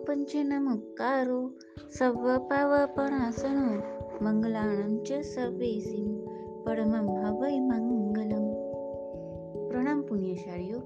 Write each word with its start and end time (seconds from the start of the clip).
એસો 0.00 0.06
પંચનમુક્કારો 0.06 1.40
serve 1.88 2.24
પાવપણાસનો 2.48 3.64
મંગલાણમ 4.20 4.94
ચ 5.04 5.08
સર્વેસિમ 5.22 6.08
પરમમ 6.64 7.08
હવૈ 7.16 7.58
મંગલમ 7.60 8.46
પ્રણામ 9.68 10.00
પુણ્યશાળીઓ 10.02 10.80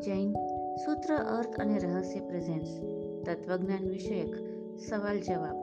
જૈન 0.00 0.32
સૂત્ર 0.84 1.10
અર્થ 1.12 1.60
અને 1.60 1.76
રહસ્ય 1.78 2.20
પ્રેઝન્સ 2.20 2.72
તત્વજ્ઞાન 3.24 3.86
વિષયક 3.88 4.32
સવાલ 4.78 5.18
જવાબ 5.20 5.58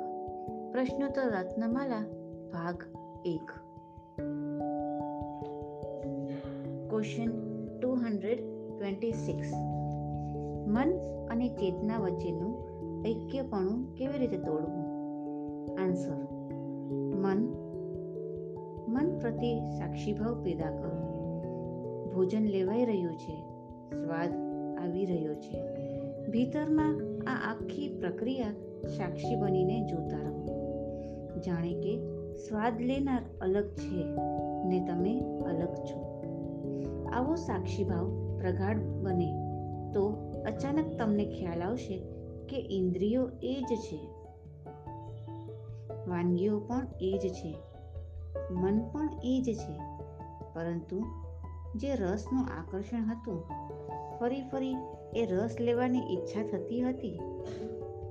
પ્રશ્નોત્તર 0.71 1.27
રત્નમાલા 1.35 2.05
ભાગ 2.53 2.87
એક 3.25 3.53
question 6.89 7.31
two 7.75 7.95
hundred 7.95 8.41
twenty 8.71 9.15
six 9.19 9.51
મન 10.67 10.91
અને 11.31 11.49
ચેતના 11.49 11.97
વચ્ચેનું 11.97 12.71
ઐક્યપણું 13.07 13.95
કેવી 13.95 14.19
રીતે 14.19 14.37
તોડવું? 14.37 14.91
આન્સર 15.81 16.27
મન. 17.15 17.53
મન 18.87 19.19
પ્રત્યે 19.19 19.59
સાક્ષીભાવ 19.59 20.43
પેદા 20.43 20.71
કરો. 20.71 21.11
ભોજન 22.15 22.45
લેવાઈ 22.45 22.85
રહ્યું 22.85 23.17
છે. 23.17 23.35
સ્વાદ 24.05 24.29
આવી 24.83 25.05
રહ્યો 25.05 25.35
છે. 25.35 25.63
ભીતરમાં 26.31 27.01
આ 27.27 27.51
આખી 27.51 27.97
પ્રક્રિયા 27.99 28.51
સાક્ષી 28.87 29.35
બનીને 29.35 29.85
જોતા 29.85 30.17
રહો. 30.17 30.47
જાણે 31.45 31.73
કે 31.73 31.99
સ્વાદ 32.35 32.81
લેનાર 32.81 33.21
અલગ 33.41 33.65
છે 33.65 34.03
ને 34.67 34.85
તમે 34.85 35.19
અલગ 35.19 35.73
છો. 35.73 36.11
આવો 37.13 37.35
સાક્ષીભાવ 37.35 38.37
પ્રગાઢ 38.39 38.77
બને 38.77 39.31
તો 39.93 40.30
અચાનક 40.45 40.99
તમને 40.99 41.25
ખ્યાલ 41.25 41.61
આવશે 41.61 41.97
કે 42.49 42.67
ઇન્દ્રિયો 42.69 43.29
એ 43.43 43.63
જ 43.69 43.75
છે. 43.75 43.99
વાનગીઓ 46.07 46.59
પણ 46.59 46.87
એ 47.01 47.19
જ 47.23 47.33
છે. 47.33 47.55
મન 48.51 48.79
પણ 48.79 49.09
એ 49.23 49.41
જ 49.41 49.57
છે. 49.57 49.79
પરંતુ 50.53 51.05
જે 51.75 51.95
રસનું 51.95 52.45
આકર્ષણ 52.45 52.97
હતું, 52.97 53.43
ફરી 54.19 54.41
ફરી 54.41 54.75
એ 55.15 55.25
રસ 55.25 55.55
લેવાની 55.59 55.99
ઈચ્છા 55.99 56.43
થતી 56.43 56.81
હતી, 56.81 57.19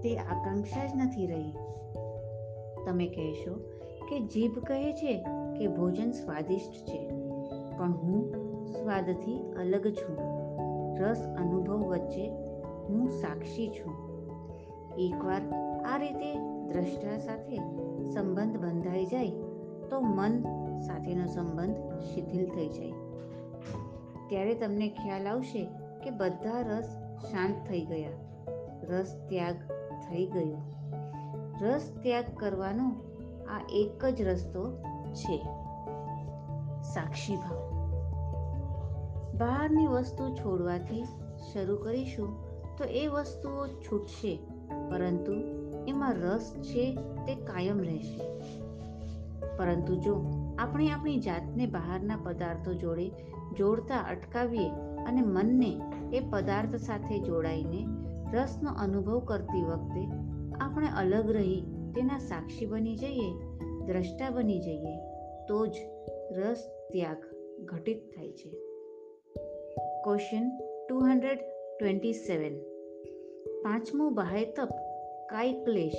તે 0.03 0.17
આકાંક્ષા 0.17 0.87
જ 0.87 0.91
નથી 0.95 1.27
રહી. 1.27 1.53
તમે 2.87 3.07
કહેશો 3.07 3.55
કે 4.09 4.21
જીભ 4.21 4.59
કહે 4.59 4.93
છે 4.93 5.23
કે 5.59 5.67
ભોજન 5.67 6.11
સ્વાદિષ્ટ 6.11 6.73
છે, 6.73 7.09
પણ 7.79 7.93
હું 7.93 8.35
સ્વાદથી 8.65 9.53
અલગ 9.53 9.89
છું. 9.89 10.30
રસ 11.01 11.27
અનુભવ 11.39 11.77
વચ્ચે 11.77 12.31
હું 12.89 13.09
સાક્ષી 13.09 13.69
છું. 13.69 14.11
એકવાર 14.99 15.51
આ 15.87 15.97
રીતે 15.97 16.35
દ્રષ્ટા 16.67 17.19
સાથે 17.19 17.57
સંબંધ 18.11 18.57
બંધાઈ 18.57 19.07
જાય, 19.07 19.31
તો 19.91 20.01
મન 20.01 20.43
સાથેનો 20.81 21.27
સંબંધ 21.27 22.01
શિથિલ 22.01 22.47
થઈ 22.47 22.69
જાય. 22.69 22.93
ત્યારે 24.29 24.55
તમને 24.55 24.89
ખ્યાલ 24.89 25.27
આવશે 25.29 25.65
કે 26.05 26.11
બધા 26.11 26.61
રસ 26.61 26.97
શાંત 27.31 27.69
થઈ 27.69 27.85
ગયા. 27.85 28.11
રસ 28.83 29.27
ત્યાગ 29.29 29.55
થઈ 30.11 30.27
ગયો. 30.27 30.57
રસ 31.63 31.93
ત્યાગ 32.03 32.25
કરવાનો 32.37 32.93
આ 33.49 33.61
એક 33.69 34.05
જ 34.05 34.23
રસ્તો 34.23 34.83
છે. 35.13 35.47
સાક્ષી 36.83 37.37
ભાવ. 37.37 37.70
બહારની 39.41 39.87
વસ્તુ 39.87 40.35
છોડવાથી 40.35 41.05
શરૂ 41.53 41.77
કરીશું 41.77 42.31
તો 42.79 42.85
એ 42.85 43.07
વસ્તુઓ 43.07 43.67
છૂટશે, 43.67 44.39
પરંતુ 44.91 45.33
એમાં 45.89 46.15
રસ 46.15 46.55
છે 46.61 46.95
તે 46.95 47.35
કાયમ 47.35 47.81
રહેશે. 47.81 48.25
પરંતુ 49.57 49.95
જો 49.95 50.15
આપણે 50.59 50.91
આપણી 50.91 51.19
જાતને 51.19 51.67
બહારના 51.67 52.17
પદાર્થો 52.17 52.75
જોડે 52.75 53.11
જોડતા 53.59 53.99
અટકાવીએ 53.99 54.69
અને 55.07 55.21
મનને 55.21 55.81
એ 56.13 56.21
પદાર્થ 56.31 56.77
સાથે 56.77 57.19
જોડાઈને 57.19 57.87
રસનો 58.35 58.71
અનુભવ 58.71 59.19
કરતી 59.19 59.63
વખતે 59.63 60.09
આપણે 60.61 60.89
અલગ 60.89 61.31
રહી 61.31 61.61
તેના 61.95 62.19
સાક્ષી 62.19 62.67
બની 62.67 62.97
જઈએ, 62.97 63.31
દ્રષ્ટા 63.87 64.31
બની 64.31 64.61
જઈએ, 64.61 64.97
તો 65.49 65.67
જ 65.67 65.77
રસ 66.33 66.67
ત્યાગ 66.93 67.19
ઘટિત 67.65 68.03
થાય 68.17 68.33
છે. 68.33 68.70
Question 70.05 70.51
two 70.89 70.99
hundred 70.99 71.39
twenty 71.79 72.13
seven 72.13 72.59
પાંચમું 73.63 74.15
બાહ્ય 74.15 74.45
તપ 74.45 74.69
કાય 75.31 75.65
ક્લેશ 75.65 75.97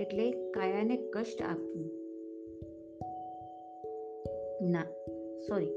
એટલે 0.00 0.30
કાયાને 0.30 0.96
કષ્ટ 0.96 1.42
આપવું? 1.42 1.84
ના 4.70 4.82
સોરી 5.48 5.72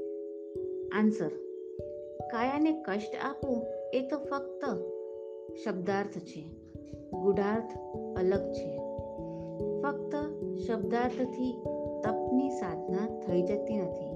આન્સર 0.88 1.28
કાયાને 2.30 2.72
કષ્ટ 2.72 3.14
આપવું 3.22 3.66
એ 3.94 4.08
તો 4.08 4.18
ફક્ત 4.18 4.64
શબ્દાર્થ 5.64 6.18
છે. 6.18 6.44
ગુઢાર્થ 7.12 7.78
અલગ 8.16 8.52
છે. 8.52 8.78
ફક્ત 9.82 10.14
શબ્દાર્થથી 10.58 11.62
તપની 12.04 12.50
સાધના 12.50 13.20
થઈ 13.20 13.42
જતી 13.42 13.76
નથી. 13.76 14.10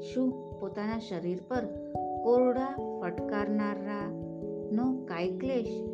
શું 0.00 0.60
પોતાના 0.60 0.98
શરીર 0.98 1.38
પર 1.48 1.90
કોરડા 2.30 3.00
ફટકારનારાનો 3.02 5.04
કાયક્લેશ 5.04 5.84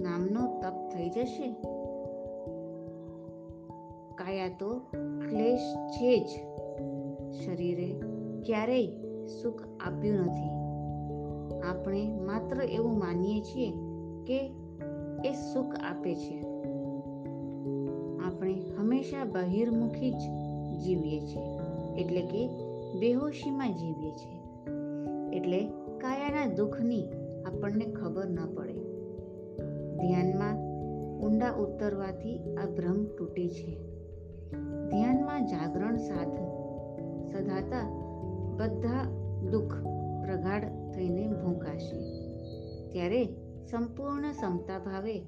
નામનો 0.00 0.60
તપ 0.60 0.94
થઈ 0.94 1.10
જશે? 1.10 1.56
કાયા 4.14 4.48
તો 4.48 4.82
ક્લેશ 5.28 5.88
છે 5.88 6.18
જ. 6.18 6.28
શરીરે 7.32 8.00
ક્યારેય 8.46 9.26
સુખ 9.26 9.62
આપ્યું 9.62 10.18
નથી. 10.18 10.50
આપણે 11.70 12.18
માત્ર 12.18 12.62
એવું 12.62 12.98
માનીએ 12.98 13.40
છીએ 13.40 13.72
કે 14.24 14.54
એ 15.24 15.32
સુખ 15.32 15.76
આપે 15.90 16.14
છે. 16.14 16.44
આપણે 18.26 18.52
હંમેશા 18.52 19.24
બહિર્મુખી 19.24 20.10
જ 20.10 20.18
જીવીએ 20.78 21.20
છીએ, 21.20 21.42
એટલે 21.96 22.20
કે 22.20 22.50
બેહોશીમાં 23.00 23.74
જીવીએ 23.74 24.10
છીએ. 24.10 24.41
એટલે 25.42 25.64
કાયાના 25.98 26.54
દુઃખની 26.54 27.08
આપણને 27.46 27.86
ખબર 27.86 28.26
ન 28.26 28.54
પડે. 28.54 28.74
ધ્યાનમાં 29.96 30.56
ઊંડા 31.20 31.52
ઉતરવાથી 31.52 32.54
આ 32.54 32.66
ભ્રમ 32.66 33.04
તૂટે 33.04 33.48
છે. 33.48 33.78
ધ્યાનમાં 34.88 35.46
જાગરણ 35.46 35.96
સાધ 35.96 36.36
સધાતા 37.32 37.90
બધા 38.56 39.04
દુઃખ 39.50 39.74
પ્રગાઢ 40.22 40.64
થઈને 40.94 41.26
ભૂંકાશે. 41.26 41.98
ત્યારે 42.92 43.24
સંપૂર્ણ 43.70 44.30
ક્ષમતા 44.30 44.78
ભાવે 44.78 45.18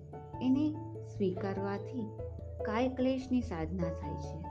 એને 0.43 0.73
સ્વીકારવાથી 1.17 2.07
કાય 2.65 2.89
ક્લેશની 2.89 3.41
સાધના 3.41 3.89
થાય 3.89 4.15
છે. 4.15 4.43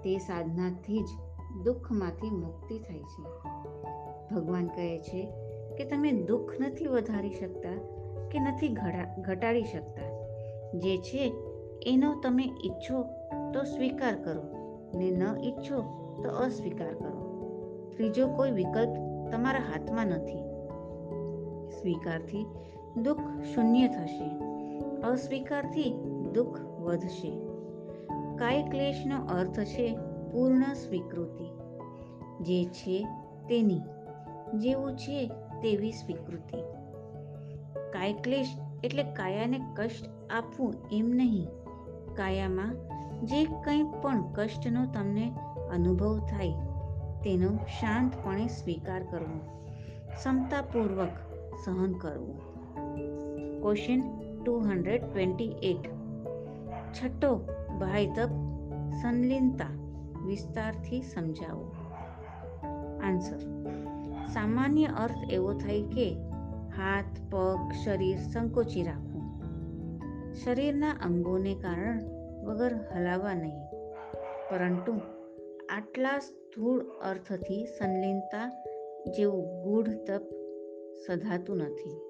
તે 0.00 0.18
સાધનાથી 0.18 0.98
જ 0.98 1.08
દુઃખમાંથી 1.64 2.30
મુક્તિ 2.30 2.78
થાય 2.78 2.98
છે. 2.98 3.42
ભગવાન 4.30 4.66
કહે 4.66 4.98
છે 4.98 5.32
કે 5.76 5.84
તમે 5.84 6.12
દુઃખ 6.12 6.52
નથી 6.60 6.86
વધારી 6.86 7.30
શકતા 7.30 7.76
કે 8.32 8.38
નથી 8.38 8.68
ઘટાડી 9.22 9.64
શકતા. 9.64 10.12
જે 10.74 10.98
છે, 10.98 11.32
એનો 11.86 12.20
તમે 12.22 12.42
ઈચ્છો 12.42 13.02
તો 13.54 13.62
સ્વીકાર 13.62 14.14
કરો 14.14 14.42
ને 14.94 15.10
ન 15.10 15.22
ઈચ્છો 15.44 15.80
તો 16.22 16.28
અસ્વીકાર 16.30 16.94
કરો. 16.94 17.22
ત્રીજો 17.96 18.26
કોઈ 18.26 18.50
વિકલ્પ 18.50 18.88
તમારા 19.32 19.58
હાથમાં 19.58 20.06
નથી. 20.06 20.38
સ્વીકારથી 21.80 22.46
દુઃખ 23.02 23.18
શૂન્ય 23.54 23.88
થશે. 23.88 24.30
અસ્વીકારથી 25.00 25.94
દુઃખ 26.34 26.60
વધશે. 26.60 27.30
કાય 28.36 28.62
ક્લેશનો 28.62 29.38
અર્થ 29.38 29.60
છે 29.60 29.96
પૂર્ણ 30.32 30.74
સ્વીકૃતિ. 30.74 31.44
જે 32.44 32.64
છે, 32.64 33.06
તેની 33.48 33.80
જેવું 34.58 34.96
છે 34.96 35.28
તેવી 35.62 35.92
સ્વીકૃતિ. 35.92 36.58
કાય 37.92 38.12
ક્લેશ 38.12 38.48
એટલે 38.84 39.02
કાયાને 39.02 39.60
કષ્ટ 39.76 40.30
આપવું 40.30 40.74
એમ 40.92 41.10
નહીં. 41.10 41.48
કાયામાં 42.14 42.74
જે 43.26 43.44
કંઈ 43.44 43.82
પણ 44.02 44.22
કષ્ટનો 44.32 44.86
તમને 44.86 45.32
અનુભવ 45.70 46.18
થાય, 46.18 46.52
તેનો 47.24 47.56
શાંતપણે 47.56 48.46
સ્વીકાર 48.46 49.02
કરવો, 49.02 49.38
ક્ષમતાપૂર્વક 50.08 51.08
સહન 51.64 51.92
કરવું. 51.92 52.52
Question 53.62 54.00
two 54.44 54.58
hundred 54.58 55.04
twenty 55.04 55.44
eight 55.44 55.84
છઠ્ઠો 56.92 57.36
બાહ્ય 57.78 58.06
તપ 58.06 58.30
સંલિનતા 59.02 59.70
વિસ્તારથી 60.26 61.02
સમજાવો. 61.02 61.72
આન્સર 63.02 63.38
સામાન્ય 64.34 64.84
અર્થ 64.84 65.32
એવો 65.32 65.52
થાય 65.52 65.82
કે 65.82 66.16
હાથ, 66.76 67.32
પગ, 67.32 67.72
શરીર 67.84 68.16
સંકોચી 68.16 68.82
રાખવું. 68.82 69.22
શરીરના 70.32 70.90
અંગોને 70.90 71.54
કારણ 71.54 72.00
વગર 72.44 72.74
હલાવવા 72.74 73.34
નહીં. 73.34 73.70
પરંતુ 74.50 74.92
આટલા 75.76 76.18
સ્થૂળ 76.18 76.80
અર્થથી 76.82 77.66
સંલિનતા 77.66 78.64
જેવું 79.16 79.62
ગૂઢ 79.62 79.88
તપ 79.88 80.22
સધાતું 81.06 81.56
નથી. 81.56 82.00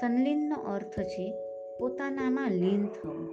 સંલિનનો 0.00 0.56
અર્થ 0.56 1.00
છે 1.00 1.34
પોતાનામાં 1.78 2.50
લીન 2.50 2.86
થવું. 2.86 3.28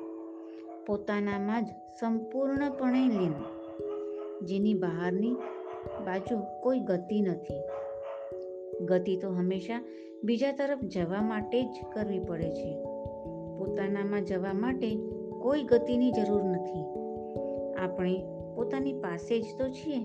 પોતાનામાં 0.85 1.65
જ 1.65 1.67
સંપૂર્ણપણે 1.99 3.07
લીન. 3.07 3.33
જેની 4.45 4.73
બહારની 4.73 5.33
બાજુ 6.05 6.39
કોઈ 6.61 6.79
ગતિ 6.79 7.21
નથી. 7.21 7.63
ગતિ 8.85 9.17
તો 9.17 9.29
હંમેશા 9.29 9.83
બીજા 10.23 10.51
તરફ 10.51 10.79
જવા 10.79 11.21
માટે 11.21 11.63
જ 11.63 11.75
કરવી 11.93 12.19
પડે 12.19 12.49
છે. 12.49 12.83
પોતાનામાં 13.57 14.25
જવા 14.25 14.53
માટે 14.53 14.95
કોઈ 15.41 15.63
ગતિની 15.63 16.11
જરૂર 16.11 16.43
નથી. 16.43 16.85
આપણે 17.75 18.23
પોતાની 18.55 18.93
પાસે 18.93 19.41
જ 19.41 19.45
તો 19.57 19.67
છીએ. 19.69 19.99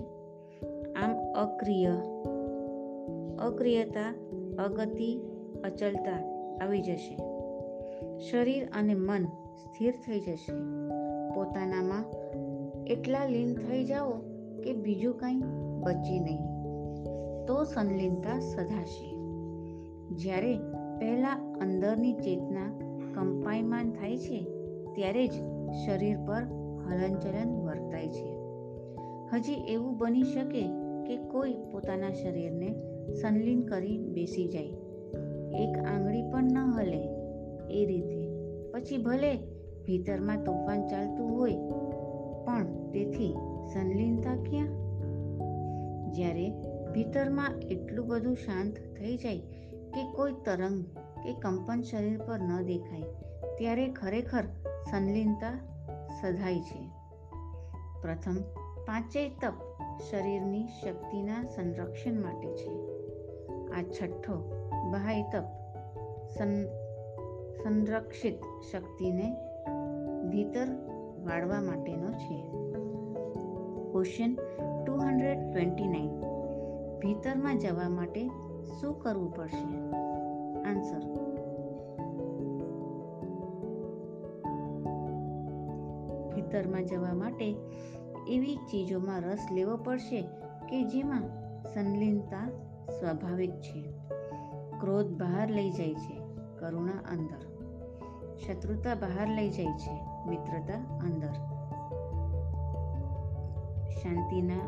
આમ 0.93 1.17
અક્રિય, 1.33 1.89
અક્રિયતા, 3.39 4.15
અગતિ, 4.63 5.21
અચલતા 5.63 6.29
આવી 6.61 6.81
જશે. 6.81 7.17
શરીર 8.19 8.67
અને 8.73 8.95
મન 8.95 9.25
સ્થિર 9.55 9.91
થઈ 9.91 10.19
જશે. 10.19 10.53
પોતાનામાં 11.35 12.05
એટલા 12.85 13.25
લીન 13.25 13.55
થઈ 13.55 13.83
જાઓ 13.83 14.11
કે 14.63 14.73
બીજું 14.73 15.17
કંઈ 15.17 15.41
બચે 15.79 16.19
નહીં. 16.19 16.52
તો 17.47 17.63
સંલિનતા 17.63 18.39
સધાશે. 18.39 19.15
જ્યારે 20.15 20.57
પહેલાં 20.99 21.59
અંદરની 21.61 22.13
ચેતના 22.13 22.79
કંપાયમાન 23.15 23.91
થાય 23.91 24.17
છે, 24.17 24.43
ત્યારે 24.95 25.27
જ 25.27 25.31
શરીર 25.85 26.17
પર 26.17 26.43
હલનચલન 26.89 27.61
વર્તાય 27.61 28.07
છે. 28.07 28.37
હજી 29.33 29.53
એવું 29.53 29.97
બની 29.97 30.23
શકે 30.23 30.67
કે 31.07 31.17
કોઈ 31.17 31.53
પોતાના 31.53 32.11
શરીરને 32.11 32.75
સંલિન 33.13 33.61
કરી 33.61 33.97
બેસી 33.97 34.47
જાય. 34.47 34.69
એક 35.63 35.77
આંગળી 35.77 36.31
પણ 36.31 36.43
ન 36.43 36.57
હલે. 36.57 37.09
એ 37.69 37.85
રીતે. 37.85 38.29
પછી 38.71 38.97
ભલે 38.97 39.35
ભીતરમાં 39.85 40.43
તોફાન 40.43 40.87
ચાલતું 40.87 41.37
હોય, 41.37 41.55
પણ 42.45 42.91
તેથી 42.91 43.35
સંલિનતા 43.73 44.35
ક્યાં? 44.35 44.67
જ્યારે 46.11 46.72
ભીતરમાં 46.93 47.59
એટલું 47.59 48.07
બધું 48.07 48.35
શાંત 48.35 48.75
થઈ 48.97 49.17
જાય 49.17 49.39
કે 49.93 50.03
કોઈ 50.15 50.33
તરંગ 50.45 50.85
કે 51.23 51.33
કંપન 51.33 51.81
શરીર 51.81 52.17
પર 52.17 52.39
ન 52.39 52.61
દેખાય, 52.61 53.03
ત્યારે 53.57 53.87
ખરેખર 53.91 54.43
સંલીનતા 54.91 55.53
સધાય 56.21 56.59
છે. 56.59 56.81
પ્રથમ, 58.01 58.37
પાંચેય 58.85 59.29
તપ 59.29 59.53
શરીરની 60.09 60.67
શક્તિના 60.81 61.43
સંરક્ષણ 61.55 62.21
માટે 62.21 62.49
છે. 62.55 62.71
આ 63.71 63.81
છઠ્ઠો, 63.81 64.35
બહાય 64.91 65.21
તપ 65.33 65.45
સંરક્ષિત 67.63 68.39
શક્તિને 68.71 69.27
ભીતર 70.29 70.67
વાળવા 71.25 71.61
માટેનો 71.61 72.11
છે. 72.11 72.37
Question 73.91 74.31
two 74.85 74.93
hundred 74.93 75.39
twenty 75.51 75.87
nine. 75.87 76.32
ભીતરમાં 77.03 77.59
જવા 77.59 77.89
માટે 77.89 78.27
શું 78.79 78.99
કરવું 78.99 79.35
પડશે? 79.35 79.91
આન્સર 80.63 80.99
ભીતરમાં 86.35 86.85
જવા 86.85 87.13
માટે 87.13 87.55
એવી 88.27 88.55
ચીજોમાં 88.55 89.21
રસ 89.21 89.47
લેવો 89.51 89.77
પડશે 89.77 90.21
કે 90.69 90.83
જેમાં 90.83 91.21
સંલીનતા 91.73 92.49
સ્વાભાવિક 92.99 93.51
છે. 93.51 93.81
ક્રોધ 94.79 95.05
બહાર 95.05 95.49
લઈ 95.49 95.69
જાય 95.69 95.93
છે, 95.93 96.19
કરુણા 96.59 96.91
અંદર. 96.91 97.41
શત્રુતા 98.37 98.95
બહાર 98.95 99.27
લઈ 99.27 99.49
જાય 99.49 99.65
છે, 99.65 99.99
મિત્રતા 100.29 100.99
અંદર. 100.99 101.33
શાંતિના 103.89 104.59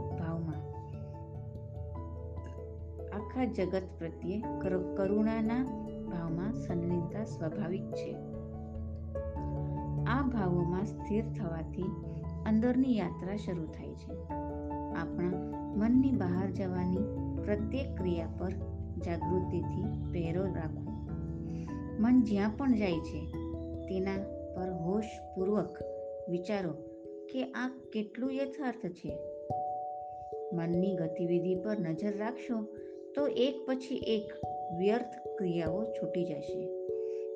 આખા 3.35 3.45
જગત 3.45 3.81
પ્રત્યે 3.99 4.41
કરુણાના 4.97 5.63
ભાવમાં 6.11 6.53
સંલિનતા 6.53 7.23
સ્વાભાવિક 7.23 7.91
છે. 7.91 8.13
આ 10.03 10.21
ભાવોમાં 10.33 10.85
સ્થિર 10.85 11.25
થવાથી 11.39 11.89
અંદરની 12.45 12.97
યાત્રા 12.97 13.35
શરૂ 13.35 13.65
થાય 13.65 13.95
છે. 13.95 14.13
આપણા 14.95 15.31
મનની 15.75 16.11
બહાર 16.11 16.51
જવાની 16.51 17.03
પ્રત્યેક 17.43 17.97
ક્રિયા 17.97 18.27
પર 18.39 18.51
જાગૃતિથી 19.05 20.11
પહેરો 20.11 20.45
રાખવો 20.45 20.91
મન 21.99 22.21
જ્યાં 22.21 22.51
પણ 22.57 22.75
જાય 22.75 22.99
છે, 22.99 23.21
તેના 23.87 24.17
પર 24.55 24.71
હોશપૂર્વક 24.71 25.77
વિચારો 26.29 26.73
કે 27.31 27.43
આ 27.43 27.69
કેટલું 27.93 28.33
યથાર્થ 28.33 28.85
છે. 28.85 29.17
મનની 30.53 30.95
ગતિવિધિ 30.95 31.55
પર 31.55 31.79
નજર 31.79 32.17
રાખશો 32.17 32.67
તો 33.15 33.27
એક 33.27 33.55
પછી 33.67 33.95
એક 33.95 34.33
વ્યર્થ 34.77 35.27
ક્રિયાઓ 35.37 35.83
છૂટી 35.83 36.25
જશે. 36.25 36.69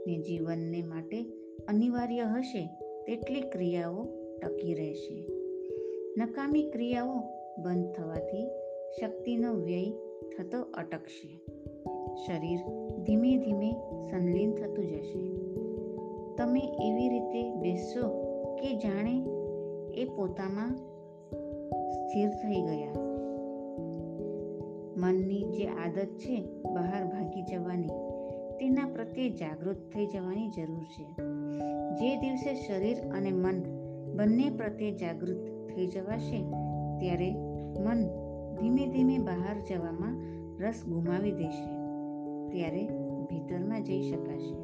ને 0.07 0.17
જીવનને 0.17 0.83
માટે 0.83 1.25
અનિવાર્ય 1.67 2.21
હશે 2.21 2.65
તેટલી 3.07 3.41
ક્રિયાઓ 3.41 4.05
ટકી 4.41 4.73
રહેશે. 4.73 5.27
નકામી 6.17 6.63
ક્રિયાઓ 6.63 7.13
બંધ 7.61 7.95
થવાથી 7.95 8.49
શક્તિનો 8.99 9.53
વ્યય 9.53 9.85
થતો 10.37 10.61
અટકશે. 10.61 11.39
શરીર 12.27 12.59
ધીમે 13.03 13.37
ધીમે 13.37 13.71
સંલીન 14.11 14.51
થતું 14.51 14.85
જશે. 14.85 15.35
તમે 16.35 16.59
એવી 16.59 17.09
રીતે 17.09 17.55
બેસશો 17.55 18.09
કે 18.55 18.77
જાણે 18.77 19.25
એ 20.01 20.05
પોતામાં 20.05 20.75
સ્થિર 21.89 22.29
થઈ 22.29 22.61
ગયા. 22.61 23.08
મનની 24.99 25.43
જે 25.43 25.67
આદત 25.67 26.07
છે, 26.17 26.63
બહાર 26.73 27.05
ભાગી 27.05 27.41
જવાની, 27.41 27.87
તેના 28.59 28.87
પ્રત્યે 28.93 29.29
જાગૃત 29.29 29.77
થઈ 29.93 30.05
જવાની 30.05 30.49
જરૂર 30.49 30.83
છે. 30.83 31.05
જે 31.95 32.15
દિવસે 32.15 32.55
શરીર 32.55 32.97
અને 33.13 33.31
મન 33.31 33.63
બંને 34.15 34.49
પ્રત્યે 34.49 34.91
જાગૃત 34.91 35.37
થઈ 35.69 35.87
જવાશે, 35.87 36.39
ત્યારે 36.99 37.31
મન 37.79 38.03
ધીમે 38.55 38.87
ધીમે 38.87 39.17
બહાર 39.17 39.55
જવામાં 39.69 40.13
રસ 40.59 40.83
ગુમાવી 40.87 41.31
દેશે, 41.31 41.69
ત્યારે 42.49 42.87
ભીતરમાં 43.29 43.83
જઈ 43.83 44.01
શકાશે. 44.01 44.55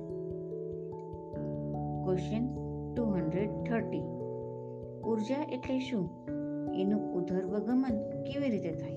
ક્વેશ્ચન 2.03 2.45
ટુ 2.95 3.03
હંડ્રેડ 3.03 3.49
થર્ટી 3.63 4.01
ઊર્જા 5.01 5.43
એટલે 5.51 5.79
શું? 5.79 6.09
એનું 6.75 7.13
ઉધર્વગમન 7.13 8.23
કેવી 8.23 8.49
રીતે 8.49 8.71
થાય? 8.71 8.94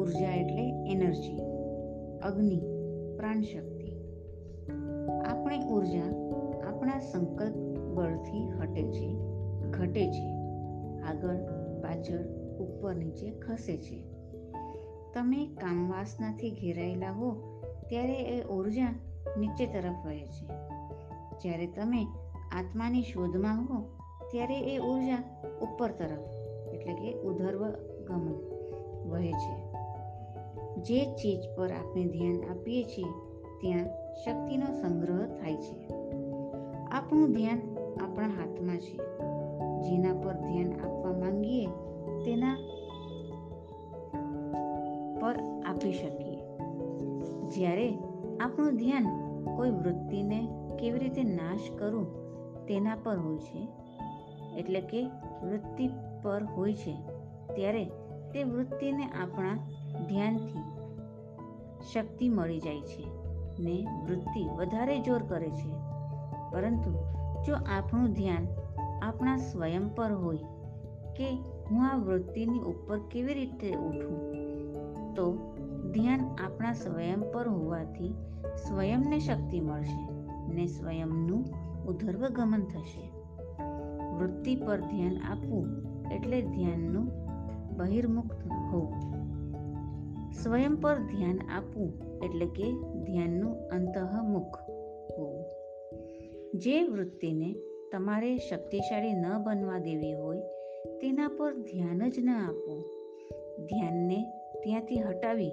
ઊર્જા 0.00 0.34
એટલે 0.34 0.92
એનર્જી, 0.92 1.40
અગ્નિ, 2.22 2.60
પ્રાણશક્તિ. 3.16 3.96
આપણી 5.26 5.60
ઊર્જા 5.60 6.08
આપણા 6.68 6.98
સંકલ્પ 6.98 7.56
બળથી 7.78 8.50
હટે 8.50 8.82
છે, 8.82 9.18
ઘટે 9.70 10.10
છે, 10.10 10.30
આગળ, 11.00 11.36
પાછળ, 11.82 12.24
ઉપર, 12.56 12.94
નીચે 12.94 13.30
ખસે 13.30 13.76
છે. 13.76 14.02
તમે 15.14 15.46
કામવાસનાથી 15.46 16.50
ઘેરાયેલા 16.50 17.10
હો, 17.10 17.60
ત્યારે 17.88 18.14
એ 18.14 18.44
ઊર્જા 18.44 18.94
નીચે 19.38 19.66
તરફ 19.66 20.06
વહે 20.06 20.26
છે. 20.26 20.46
જ્યારે 21.42 21.66
તમે 21.66 22.06
આત્માની 22.52 23.02
શોધમાં 23.02 23.64
હો, 23.64 23.82
ત્યારે 24.30 24.60
એ 24.60 24.78
ઊર્જા 24.78 25.46
ઉપર 25.62 25.90
તરફ, 25.90 26.32
એટલે 26.74 26.94
કે 26.94 27.14
ઉધર્વ 27.14 27.70
ગમન 28.04 28.34
વહે 29.10 29.32
છે. 29.32 29.69
જે 30.82 31.04
ચીજ 31.04 31.56
પર 31.56 31.70
આપણે 31.70 32.04
ધ્યાન 32.04 32.40
આપીએ 32.50 32.84
છીએ, 32.84 33.04
ત્યાં 33.60 33.84
શક્તિનો 34.14 34.66
સંગ્રહ 34.66 35.26
થાય 35.26 35.56
છે. 35.56 35.88
આપણું 36.90 37.32
ધ્યાન 37.32 37.58
આપણા 38.02 38.26
હાથમાં 38.26 38.76
છે. 38.76 38.96
જેના 39.80 40.12
પર 40.12 40.32
ધ્યાન 40.32 40.72
આપવા 40.72 41.12
માંગીએ, 41.12 41.66
તેના 42.24 42.54
પર 45.20 45.38
આપી 45.66 45.92
શકીએ. 45.92 46.38
જ્યારે 47.48 47.98
આપણું 48.40 48.76
ધ્યાન 48.76 49.04
કોઈ 49.56 49.70
વૃત્તિને 49.70 50.48
કેવી 50.78 50.98
રીતે 50.98 51.22
નાશ 51.22 51.78
કરું, 51.78 52.06
તેના 52.66 52.96
પર 53.04 53.18
હોય 53.18 53.38
છે. 53.38 53.68
એટલે 54.58 54.80
કે 54.80 55.02
વૃત્તિ 55.42 55.88
પર 56.22 56.44
હોય 56.44 56.74
છે. 56.74 56.96
ત્યારે 57.54 57.84
તે 58.32 58.44
વૃત્તિને 58.44 59.04
આપણા 59.04 59.54
ધ્યાનથી 60.08 60.69
શક્તિ 61.92 62.28
મળી 62.28 62.60
જાય 62.60 62.80
છે 62.80 63.04
ને 63.58 63.86
વૃત્તિ 64.08 64.48
વધારે 64.56 65.00
જોર 65.00 65.22
કરે 65.22 65.50
છે. 65.50 65.72
પરંતુ 66.52 66.92
જો 67.46 67.54
આપણું 67.54 68.12
ધ્યાન 68.12 68.46
આપણા 69.02 69.36
સ્વયં 69.36 69.94
પર 69.94 70.12
હોય 70.12 70.36
કે 71.16 71.34
હું 71.70 71.86
આ 71.86 71.96
વૃત્તિની 71.96 72.58
ઉપર 72.58 72.98
કેવી 72.98 73.34
રીતે 73.34 73.76
ઉઠું, 73.76 74.18
તો 75.14 75.54
ધ્યાન 75.92 76.20
આપણા 76.20 76.72
સ્વયં 76.72 77.32
પર 77.32 77.48
હોવાથી 77.48 78.14
સ્વયંને 78.68 79.18
શક્તિ 79.18 79.60
મળશે 79.60 80.10
ને 80.54 80.66
સ્વયંનું 80.66 81.44
ઉધર્વગમન 81.86 82.64
થશે. 82.64 83.10
વૃત્તિ 84.18 84.56
પર 84.56 84.80
ધ્યાન 84.80 85.18
આપવું 85.18 85.66
એટલે 86.12 86.42
ધ્યાનનું 86.42 87.10
બહિર્મુખ 87.76 88.34
હોવું 88.72 89.09
સ્વયં 90.32 90.76
પર 90.80 90.94
ધ્યાન 90.94 91.38
આપવું 91.50 92.20
એટલે 92.24 92.46
કે 92.46 92.72
ધ્યાનનું 93.02 93.68
અંતઃમુખ 93.68 94.58
હોવું. 95.18 95.44
જે 96.54 96.82
વૃત્તિને 96.82 97.54
તમારે 97.92 98.38
શક્તિશાળી 98.38 99.12
ન 99.12 99.24
બનવા 99.44 99.78
દેવી 99.78 100.12
હોય, 100.12 100.38
તેના 101.00 101.28
પર 101.28 101.54
ધ્યાન 101.54 102.10
જ 102.10 102.18
ન 102.18 102.28
આપો. 102.28 102.90
ધ્યાનને 103.64 104.24
ત્યાંથી 104.62 104.98
હટાવી 104.98 105.50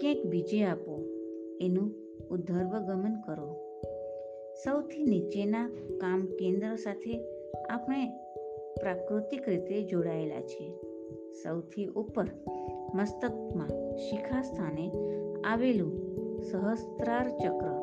ક્યાંક 0.00 0.26
બીજે 0.26 0.64
આપો. 0.64 1.04
એનું 1.60 1.94
ઉદ્ધર્વગમન 2.30 3.20
કરો. 3.26 3.56
સૌથી 4.64 5.02
નીચેના 5.02 5.68
કામ 6.00 6.26
કેન્દ્ર 6.26 6.74
સાથે 6.74 7.20
આપણે 7.70 8.06
પ્રાકૃતિક 8.80 9.48
રીતે 9.48 9.82
જોડાયેલા 9.82 10.40
છીએ. 10.40 10.70
સૌથી 11.32 11.86
ઉપર 11.86 12.24
મસ્તકમાં 12.94 13.96
શિખા 13.96 14.42
સ્થાને 14.42 14.92
આવેલું 15.44 15.92
સહસ્ત્રાર 16.42 17.28
ચક્ર 17.28 17.82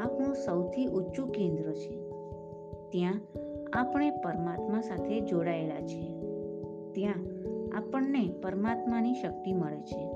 આપણું 0.00 0.34
સૌથી 0.34 0.86
ઊંચું 0.86 1.28
કેન્દ્ર 1.28 1.72
છે. 1.72 2.10
ત્યાં 2.88 3.20
આપણે 3.72 4.10
પરમાત્મા 4.10 4.80
સાથે 4.80 5.20
જોડાયેલા 5.20 5.80
છીએ 5.80 6.18
ત્યાં 6.92 7.14
આપણને 7.76 8.40
પરમાત્માની 8.42 9.14
શક્તિ 9.14 9.52
મળે 9.52 9.80
છે. 9.80 10.08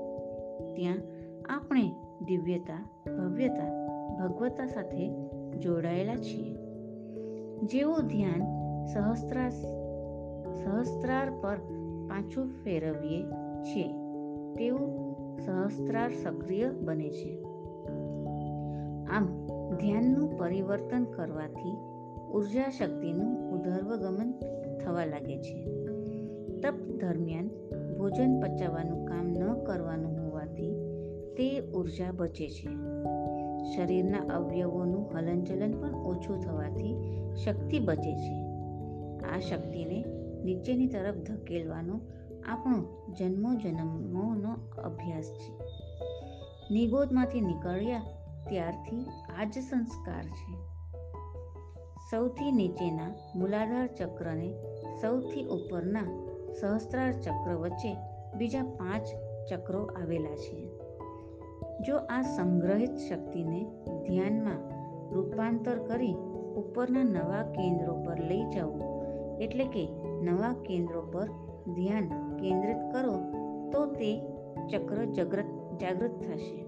ત્યાં 0.73 0.97
આપણે 1.49 1.91
દિવ્યતા, 2.21 2.89
ભવ્યતા, 3.05 3.87
ભગવતા 4.19 4.67
સાથે 4.67 5.09
જોડાયેલા 5.59 6.15
છીએ. 6.15 6.55
જેવું 7.63 8.07
ધ્યાન 8.07 8.41
સહસ્ત્રા 8.85 9.49
સહસ્ત્રાર 10.53 11.29
પર 11.41 11.55
પાછું 12.09 12.47
ફેરવીએ 12.63 13.23
છીએ. 13.63 14.02
તેવું 14.57 15.13
સહસ્ત્રાર 15.45 16.11
સક્રિય 16.11 16.69
બને 16.69 17.09
છે. 17.09 17.43
આમ, 19.03 19.47
ધ્યાનનું 19.77 20.37
પરિવર્તન 20.37 21.03
કરવાથી 21.03 21.77
ઊર્જા 22.31 22.69
શક્તિનું 22.69 23.51
ઉધર્વગમન 23.51 24.33
થવા 24.77 25.05
લાગે 25.05 25.37
છે. 25.37 25.65
તપ 26.61 26.73
દરમિયાન 26.73 27.47
ભોજન 27.97 28.39
પચાવવાનું 28.39 29.05
કામ 29.05 29.25
ન 29.27 29.63
કરવાનું 29.63 30.23
હોવાથી 30.23 30.73
તે 31.37 31.71
ઊર્જા 31.71 32.11
બચે 32.11 32.49
છે. 32.49 32.69
શરીરના 33.75 34.17
અવયવોનું 34.17 35.17
હલનચલન 35.17 35.71
પણ 35.71 35.95
ઓછું 35.95 36.39
થવાથી 36.41 36.95
શક્તિ 37.35 37.79
બચે 37.79 38.15
છે. 38.15 38.43
આ 39.35 39.39
શક્તિને 39.39 40.05
નીચેની 40.43 40.87
તરફ 40.87 41.15
ધકેલવાનો 41.15 41.99
આપણો 42.47 43.05
જન્મો 43.19 43.55
જન્મોનો 43.55 44.81
અભ્યાસ 44.81 45.25
છે. 45.25 45.59
નિગોદમાંથી 46.71 47.41
નીકળ્યા 47.41 48.01
ત્યારથી 48.49 49.05
આ 49.39 49.43
જ 49.43 49.57
સંસ્કાર 49.57 50.23
છે. 50.23 50.57
સૌથી 52.11 52.51
નીચેના 52.51 53.15
મૂલાધાર 53.35 53.87
ચક્રને 53.87 54.53
સૌથી 55.01 55.45
ઉપરના 55.45 56.33
સહસ્ત્રાર 56.61 57.11
ચક્ર 57.11 57.55
વચ્ચે 57.55 57.95
બીજા 58.37 58.63
પાંચ 58.63 59.05
ચક્રો 59.49 59.85
આવેલા 59.85 60.35
છે. 60.35 60.69
જો 61.87 61.97
આ 61.97 62.21
સંગ્રહિત 62.21 62.97
શક્તિને 62.97 63.65
ધ્યાનમાં 64.07 64.73
રૂપાંતર 65.13 65.79
કરી 65.79 66.13
ઉપરના 66.55 67.03
નવા 67.03 67.43
કેન્દ્રો 67.43 68.03
પર 68.03 68.19
લઈ 68.19 68.43
જવું 68.43 68.81
એટલે 69.41 69.63
કે 69.63 69.87
નવા 70.21 70.53
કેન્દ્રો 70.53 71.01
પર 71.01 71.27
ધ્યાન 71.73 72.22
કેન્દ્રિત 72.43 72.77
કરો, 72.91 73.13
તો 73.69 73.85
તે 73.85 74.21
ચક્ર 74.71 75.05
જાગૃત 75.05 75.79
જાગૃત 75.81 76.11
થશે. 76.11 76.65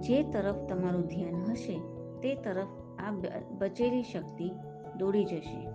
જે 0.00 0.22
તરફ 0.22 0.56
તમારું 0.68 1.02
ધ્યાન 1.02 1.50
હશે, 1.50 1.80
તે 2.22 2.34
તરફ 2.34 2.66
આ 2.98 3.10
બચેલી 3.58 4.02
શક્તિ 4.02 4.50
દોડી 4.98 5.24
જશે. 5.24 5.68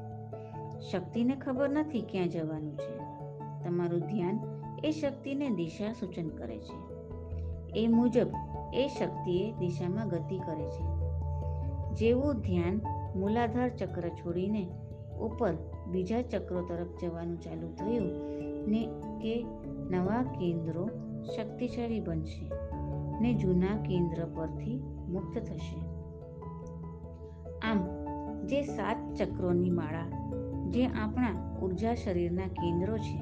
શક્તિને 0.91 1.35
ખબર 1.35 1.69
નથી 1.69 2.01
ક્યાં 2.01 2.29
જવાનું 2.29 2.77
છે. 2.77 2.97
તમારું 3.63 3.99
ધ્યાન 3.99 4.39
એ 4.83 4.91
શક્તિને 4.91 5.49
દિશા 5.49 5.93
સૂચન 5.93 6.27
કરે 6.27 6.57
છે. 6.57 6.93
એ 7.79 7.87
મુજબ 7.87 8.27
એ 8.73 8.87
શક્તિએ 8.99 9.51
દિશામાં 9.51 10.07
ગતિ 10.07 10.37
કરે 10.37 10.69
છે. 10.69 10.83
જેવું 11.93 12.33
ધ્યાન 12.33 12.81
મૂલાધાર 13.15 13.69
ચક્ર 13.69 14.09
છોડીને 14.09 14.67
ઉપર 15.21 15.53
બીજા 15.87 16.21
ચક્રો 16.21 16.61
તરફ 16.61 17.01
જવાનું 17.01 17.41
ચાલુ 17.41 17.67
થયું 17.75 18.32
ને 18.67 18.89
કે 19.21 19.45
નવા 19.89 20.23
કેન્દ્રો 20.23 20.89
શક્તિશાળી 21.35 21.99
બનશે 21.99 22.51
ને 23.21 23.33
જૂના 23.33 23.83
કેન્દ્ર 23.83 24.25
પરથી 24.25 24.83
મુક્ત 25.09 25.39
થશે. 25.39 25.79
આમ, 27.57 27.87
જે 28.45 28.61
સાત 28.61 29.13
ચક્રોની 29.15 29.69
માળા, 29.69 30.29
જે 30.69 30.85
આપણા 30.85 31.59
ઊર્જા 31.63 31.93
શરીરના 31.93 32.47
કેન્દ્રો 32.47 32.97
છે, 32.97 33.19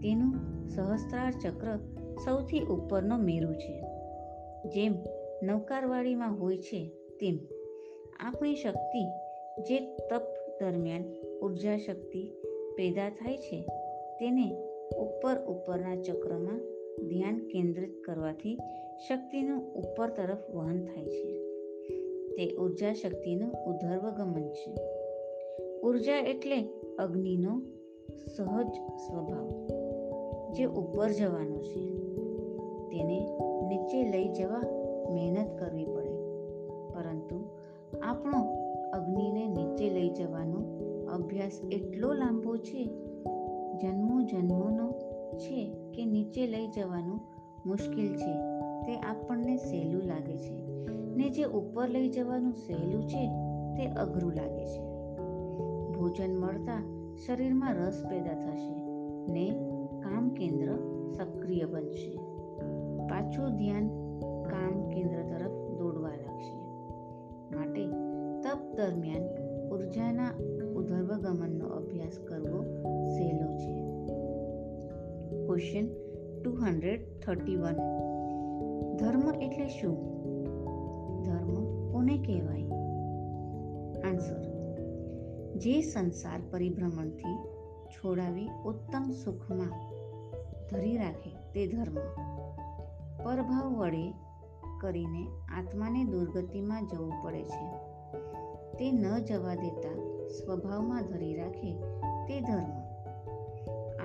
તેનું 0.00 0.34
સહસ્ત્રાર 0.68 1.32
ચક્ર 1.32 1.76
સૌથી 2.24 2.60
ઉપરનો 2.60 3.18
મેરુ 3.18 3.52
છે. 3.52 3.82
જેમ 4.68 4.94
નૌકારવાળીમાં 5.42 6.38
હોય 6.40 6.56
છે, 6.56 6.88
તેમ 7.20 7.38
આપણી 8.20 8.54
શક્તિ 8.54 9.04
જે 9.62 9.96
તપ 9.96 10.22
દરમિયાન 10.60 11.04
ઊર્જા 11.42 11.76
શક્તિ 11.76 12.32
પેદા 12.76 13.08
થાય 13.08 13.36
છે 13.36 13.66
તેને 14.20 14.56
ઉપર 14.96 15.44
ઉપરના 15.46 15.96
ચક્રમાં 15.96 16.60
ધ્યાન 17.08 17.38
કેન્દ્રિત 17.38 18.02
કરવાથી 18.04 18.58
શક્તિનું 19.08 19.74
ઉપર 19.74 20.10
તરફ 20.10 20.54
વહન 20.54 20.84
થાય 20.84 21.04
છે. 21.04 21.42
તે 22.36 22.56
ઊર્જા 22.56 22.92
શક્તિનું 22.92 23.52
ઉધર્વગમન 23.52 24.48
છે. 24.48 24.74
ઊર્જા 25.80 26.16
એટલે 26.16 26.62
અગ્નિનો 26.98 27.60
સહજ 28.36 28.74
સ્વભાવ, 28.96 29.48
જે 30.52 30.64
ઉપર 30.64 31.10
જવાનો 31.10 31.62
છે. 31.62 31.86
તેને 32.88 33.26
નીચે 33.68 34.10
લઈ 34.10 34.28
જવા 34.28 34.62
મહેનત 35.14 35.58
કરવી 35.58 35.84
પડે. 35.84 36.12
પરંતુ 36.94 37.48
આપણો 38.02 38.56
અગ્નિને 38.92 39.48
નીચે 39.48 39.90
લઈ 39.90 40.10
જવાનો 40.10 40.58
અભ્યાસ 41.12 41.60
એટલો 41.72 42.14
લાંબો 42.14 42.56
છે 42.56 42.90
જન્મો 43.78 44.22
જન્મોનો 44.22 44.92
છે 45.36 45.76
કે 45.94 46.04
નીચે 46.04 46.46
લઈ 46.46 46.66
જવાનું 46.66 47.20
મુશ્કેલ 47.66 48.14
છે, 48.14 48.34
તે 48.86 48.96
આપણને 49.00 49.56
સહેલું 49.56 50.02
લાગે 50.02 50.36
છે. 50.36 50.66
ને 51.16 51.30
જે 51.30 51.44
ઉપર 51.44 51.88
લઈ 51.88 52.08
જવાનું 52.08 52.52
સહેલું 52.52 53.02
છે, 53.02 53.28
તે 53.76 53.86
અઘરું 53.86 54.32
લાગે 54.32 54.66
છે. 54.66 54.82
ભોજન 55.92 56.36
મળતા 56.36 57.06
શરીરમાં 57.26 57.74
રસ 57.74 58.02
પેદા 58.10 58.34
થશે 58.34 58.84
ને 59.32 59.50
કામ 60.02 60.28
કેન્દ્ર 60.28 60.76
સક્રિય 61.12 61.64
બનશે. 61.64 62.16
પાછું 63.06 63.56
ધ્યાન 63.56 63.88
કામ 64.42 64.88
કેન્દ્ર 64.88 65.22
તરફ 65.22 65.78
દોડવા 65.78 66.08
લાગશે. 66.08 66.56
માટે 67.56 67.86
તપ 68.40 68.76
દરમિયાન 68.76 69.52
ઉર્જાના 69.68 70.30
ઉધર્વગમનનો 70.76 71.68
અભ્યાસ 71.68 72.18
કરવો 72.28 72.64
question 75.52 75.86
two 76.42 76.50
hundred 76.50 77.20
thirty 77.20 77.56
one 77.56 77.74
ધર્મ 78.96 79.34
એટલે 79.42 79.68
શું? 79.68 79.96
ધર્મ 81.22 81.54
કોને 81.92 82.18
કહેવાય? 82.18 82.62
આન્સર 84.10 84.42
જે 85.56 85.80
સંસાર 85.80 86.40
પરિભ્રમણથી 86.50 87.36
છોડાવી 87.88 88.48
ઉત્તમ 88.66 89.10
સુખમાં 89.24 89.90
ધરી 90.70 90.96
રાખે 90.96 91.30
તે 91.30 91.66
ધર્મ. 91.66 91.94
પરભાવ 93.24 93.74
વડે 93.74 94.10
કરીને 94.80 95.26
આત્માને 95.58 96.04
દુર્ગતિમાં 96.04 96.86
જવું 96.86 97.12
પડે 97.24 97.44
છે. 97.44 97.66
તે 98.78 98.92
ન 98.92 99.18
જવા 99.18 99.54
દેતા 99.54 100.26
સ્વભાવમાં 100.28 101.06
ધરી 101.06 101.34
રાખે 101.34 101.72
તે 102.26 102.40
ધર્મ. 102.40 102.82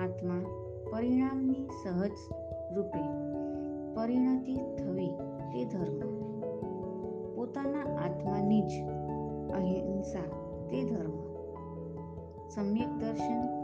આત્મા 0.04 0.67
પરિણામની 0.90 1.68
સહજ 1.84 2.12
રૂપે 2.74 3.02
પરિણતિ 3.94 4.54
થવી 4.54 5.08
તે 5.52 5.64
ધર્મ. 5.64 6.12
પોતાના 7.34 7.96
આત્માની 7.96 8.62
જ 8.62 8.72
અહિંસા 9.54 10.20
તે 10.70 10.84
ધર્મ. 10.84 11.12
સમ્યક 12.48 12.88
દર્શન 12.88 13.57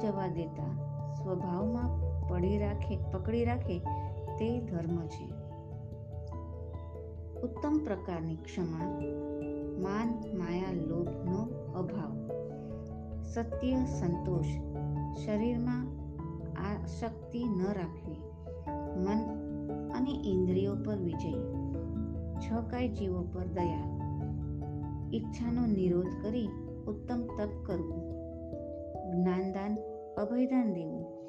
જવા 0.00 0.26
દેતા. 0.26 0.76
સ્વભાવમાં 1.14 2.10
પડી 2.28 2.58
રાખે, 2.58 2.98
પકડી 3.12 3.44
રાખે 3.44 3.78
તે 4.38 4.60
ધર્મ 4.60 5.06
છે. 5.06 5.40
ઉત્તમ 7.40 7.80
પ્રકારની 7.84 8.36
ક્ષમા, 8.36 9.00
માન, 9.82 10.38
માયા, 10.38 10.72
લોભનો 10.72 11.72
અભાવ. 11.72 12.30
સત્ય, 13.22 13.84
સંતોષ. 13.84 14.46
શરીરમાં 15.24 15.86
આસક્તિ 16.56 17.44
ન 17.44 17.62
રાખવી. 17.72 18.16
મન 19.00 19.36
અને 19.94 20.10
ઇન્દ્રિયો 20.10 20.74
પર 20.74 20.96
વિજય. 20.96 21.32
છ 22.38 22.70
કાય 22.70 22.88
જીવો 22.88 23.22
પર 23.22 23.46
દયા. 23.46 23.96
ઈચ્છાનો 25.12 25.66
નિરોધ 25.66 26.06
કરી 26.22 26.48
ઉત્તમ 26.88 27.22
તપ 27.22 27.66
કરવું. 27.66 28.10
જ્ઞાનદાન 29.10 29.89
અભયદાન 30.16 30.74
દેવું. 30.74 31.20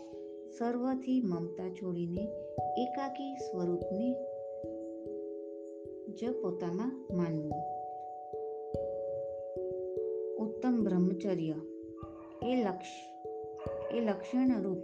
સર્વથી 0.49 1.21
મમતા 1.21 1.69
છોડીને 1.69 2.27
એકાકી 2.77 3.35
સ્વરૂપને 3.35 4.15
જ 6.09 6.41
પોતામાં 6.41 7.07
માનવું. 7.15 7.51
ઉત્તમ 10.47 10.83
બ્રહ્મચર્ય. 10.83 11.53
એ 12.43 12.63
લક્ષ, 12.63 12.87
એ 13.93 13.99
લક્ષણરૂપ 13.99 14.77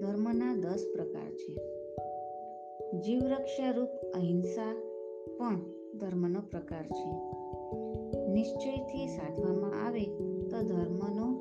ધર્મના 0.00 0.54
દસ 0.54 0.90
પ્રકાર 0.92 1.32
છે. 1.32 1.54
જીવરક્ષા 3.00 3.70
રૂપ 3.70 3.88
અહિંસા 3.88 4.82
પણ 5.38 5.60
ધર્મનો 5.98 6.40
પ્રકાર 6.40 6.82
છે. 6.82 7.32
નિશ્ચયથી 8.28 9.06
સાધવામાં 9.06 9.86
આવે 9.86 10.04
તો 10.48 10.62
ધર્મનો 10.62 11.40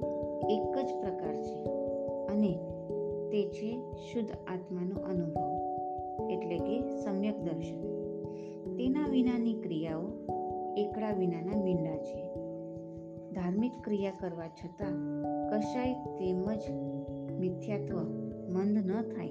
એક 0.50 0.86
જ 0.86 1.01
પ્રકાર 1.01 1.43
છે. 1.43 1.80
અને 2.31 2.59
તે 3.31 3.43
છે 3.43 3.95
શુદ્ધ 3.95 4.31
આત્માનો 4.31 4.95
અનુભવ, 5.01 5.51
એટલે 6.29 6.57
કે 6.57 7.03
સમ્યક 7.03 7.41
દર્શન. 7.43 7.81
તેના 8.75 9.07
વિનાની 9.07 9.53
ક્રિયાઓ 9.53 10.01
એકડા 10.77 11.11
વિનાના 11.13 11.63
મીંડા 11.63 11.97
છે. 11.97 12.35
ધાર્મિક 13.31 13.71
ક્રિયા 13.83 14.11
કરવા 14.11 14.47
છતાં 14.47 14.93
કશાય 15.50 15.93
તેમજ 15.93 16.61
મિથ્યાત્વ 17.39 17.95
મંદ 18.53 18.77
ન 18.85 19.01
થાય 19.01 19.27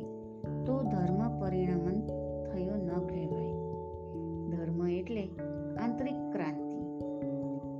તો 0.64 0.82
ધર્મ 0.82 1.40
પરિણમન 1.40 2.06
થયો 2.44 2.74
ન 2.74 2.88
કહેવાય. 2.88 3.52
ધર્મ 4.50 4.88
એટલે 4.88 5.28
આંતરિક 5.80 6.32
ક્રાંતિ. 6.32 6.80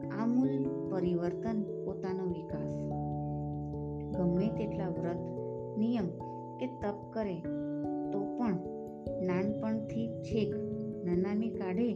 આમૂલ 0.09 0.64
પરિવર્તન 0.90 1.62
તપ 6.82 6.98
કરે, 7.12 7.36
તો 8.12 8.20
પણ 8.38 8.54
નાનપણથી 9.26 10.08
છેક 10.22 10.54
નનામી 11.04 11.48
કાઢે 11.48 11.94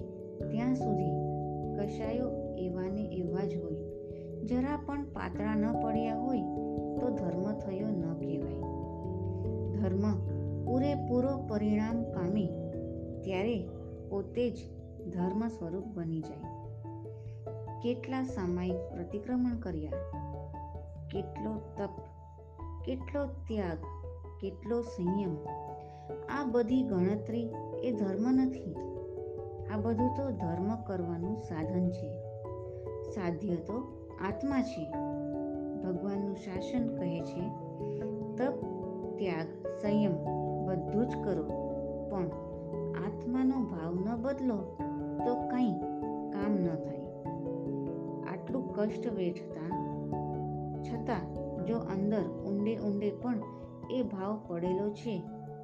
ત્યાં 0.50 0.74
સુધી 0.74 1.14
કશાયો 1.76 2.28
એવાને 2.58 3.02
એવા 3.02 3.44
જ 3.44 3.56
હોય. 3.56 3.78
જરા 4.44 4.76
પણ 4.86 5.04
પાતળા 5.04 5.54
ન 5.54 5.64
પડ્યા 5.82 6.16
હોય 6.16 6.40
તો 7.00 7.10
ધર્મ 7.10 7.52
થયો 7.58 7.88
ન 7.88 8.02
કહેવાય. 8.14 8.60
ધર્મ 9.72 10.04
પૂરેપૂરો 10.64 11.36
પરિણામ 11.48 12.02
પામે 12.02 12.46
ત્યારે 13.20 13.68
પોતે 14.10 14.50
જ 14.50 14.58
ધર્મ 15.12 15.48
સ્વરૂપ 15.48 15.84
બની 15.84 16.20
જાય. 16.20 16.52
કેટલા 17.82 18.22
સામાયિક 18.24 18.76
પ્રતિક્રમણ 18.92 19.56
કર્યા, 19.56 19.90
કેટલો 21.10 21.52
તપ, 21.76 21.94
કેટલો 22.84 23.24
ત્યાગ 23.26 23.78
કેટલો 24.40 24.80
સંયમ. 24.80 25.36
આ 26.28 26.44
બધી 26.44 26.82
ગણતરી 26.82 27.52
એ 27.82 27.92
ધર્મ 27.92 28.30
નથી. 28.30 28.74
આ 29.74 29.76
બધું 29.76 30.10
તો 30.16 30.30
ધર્મ 30.30 30.74
કરવાનું 30.86 31.36
સાધન 31.36 31.90
છે. 31.90 32.10
સાધ્ય 33.14 33.56
તો 33.56 34.06
આત્મા 34.20 34.62
છે. 34.62 34.92
ભગવાનનું 35.84 36.36
શાસન 36.36 36.96
કહે 36.96 37.20
છે, 37.20 37.40
તપ, 38.36 38.54
ત્યાગ, 39.18 39.66
સંયમ 39.82 40.12
બધું 40.66 41.08
જ 41.08 41.24
કરો. 41.24 41.44
પણ 42.10 42.26
આત્માનો 43.06 43.64
ભાવ 43.64 43.94
ન 43.94 44.22
બદલો 44.22 44.56
તો 45.26 45.34
કંઈ 45.34 45.72
કામ 46.32 46.52
ન 46.52 46.74
થાય. 46.74 47.04
આટલું 48.32 48.74
કષ્ટ 48.74 49.12
વેઠતા, 49.12 49.68
છતાં 50.82 51.34
જો 51.66 51.78
અંદર 51.78 52.22
ઊંડે 52.22 52.76
ઊંડે 52.76 53.10
પણ 53.10 53.38
એ 53.90 54.02
ભાવ 54.02 54.40
પડેલો 54.46 54.90
છે 54.90 55.22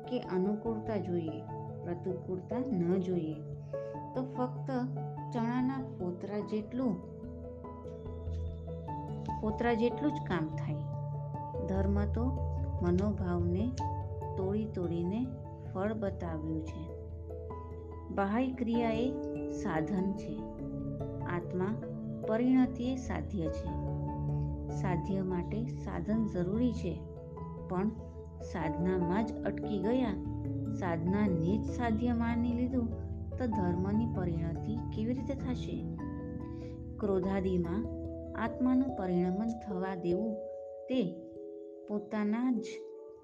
કે 0.08 0.20
અનુકૂળતા 0.20 0.96
જોઈએ, 0.96 1.40
પ્રતિકૂળતા 1.84 2.58
ન 2.58 2.98
જોઈએ. 2.98 3.34
તો 4.14 4.22
ફક્ત 4.22 4.70
ચણાના 5.32 5.78
પોતરા 5.98 6.38
જેટલું 6.38 7.20
પોતરા 9.40 9.74
જેટલું 9.74 10.12
જ 10.12 10.14
કામ 10.14 10.46
થાય. 10.46 10.74
ધર્મ 11.66 12.04
તો 12.04 12.24
મનોભાવને 12.82 13.70
તોડી 14.36 14.64
તોડીને 14.64 15.26
ફળ 15.74 15.92
બતાવ્યું 15.92 16.66
છે. 16.66 16.88
બાહ્ય 18.14 18.52
ક્રિયા 18.52 18.90
એ 18.90 19.10
સાધન 19.50 20.12
છે. 20.12 20.42
આત્મા 21.24 21.82
પરિણતિ 22.28 22.84
એ 22.84 22.96
સાધ્ય 22.96 23.46
છે. 23.46 23.90
સાધ્ય 24.70 25.22
માટે 25.22 25.64
સાધન 25.64 26.26
જરૂરી 26.26 26.72
છે, 26.72 27.00
પણ 27.68 27.90
સાધનામાં 28.52 29.26
જ 29.26 29.42
અટકી 29.44 29.78
ગયા. 29.78 30.14
સાધનાને 30.72 31.58
જ 31.58 31.64
સાધ્ય 31.64 32.12
માની 32.12 32.54
લીધું 32.54 32.88
તો 33.30 33.46
ધર્મની 33.46 34.06
પરિણતિ 34.16 34.76
કેવી 34.76 35.14
રીતે 35.14 35.34
થશે? 35.34 35.84
ક્રોધાદિમાં 37.00 37.86
આત્માનું 38.42 38.96
પરિણમન 38.96 39.48
થવા 39.66 39.94
દેવું 39.94 40.34
તે 40.88 41.14
પોતાના 41.88 42.52
જ 42.52 42.64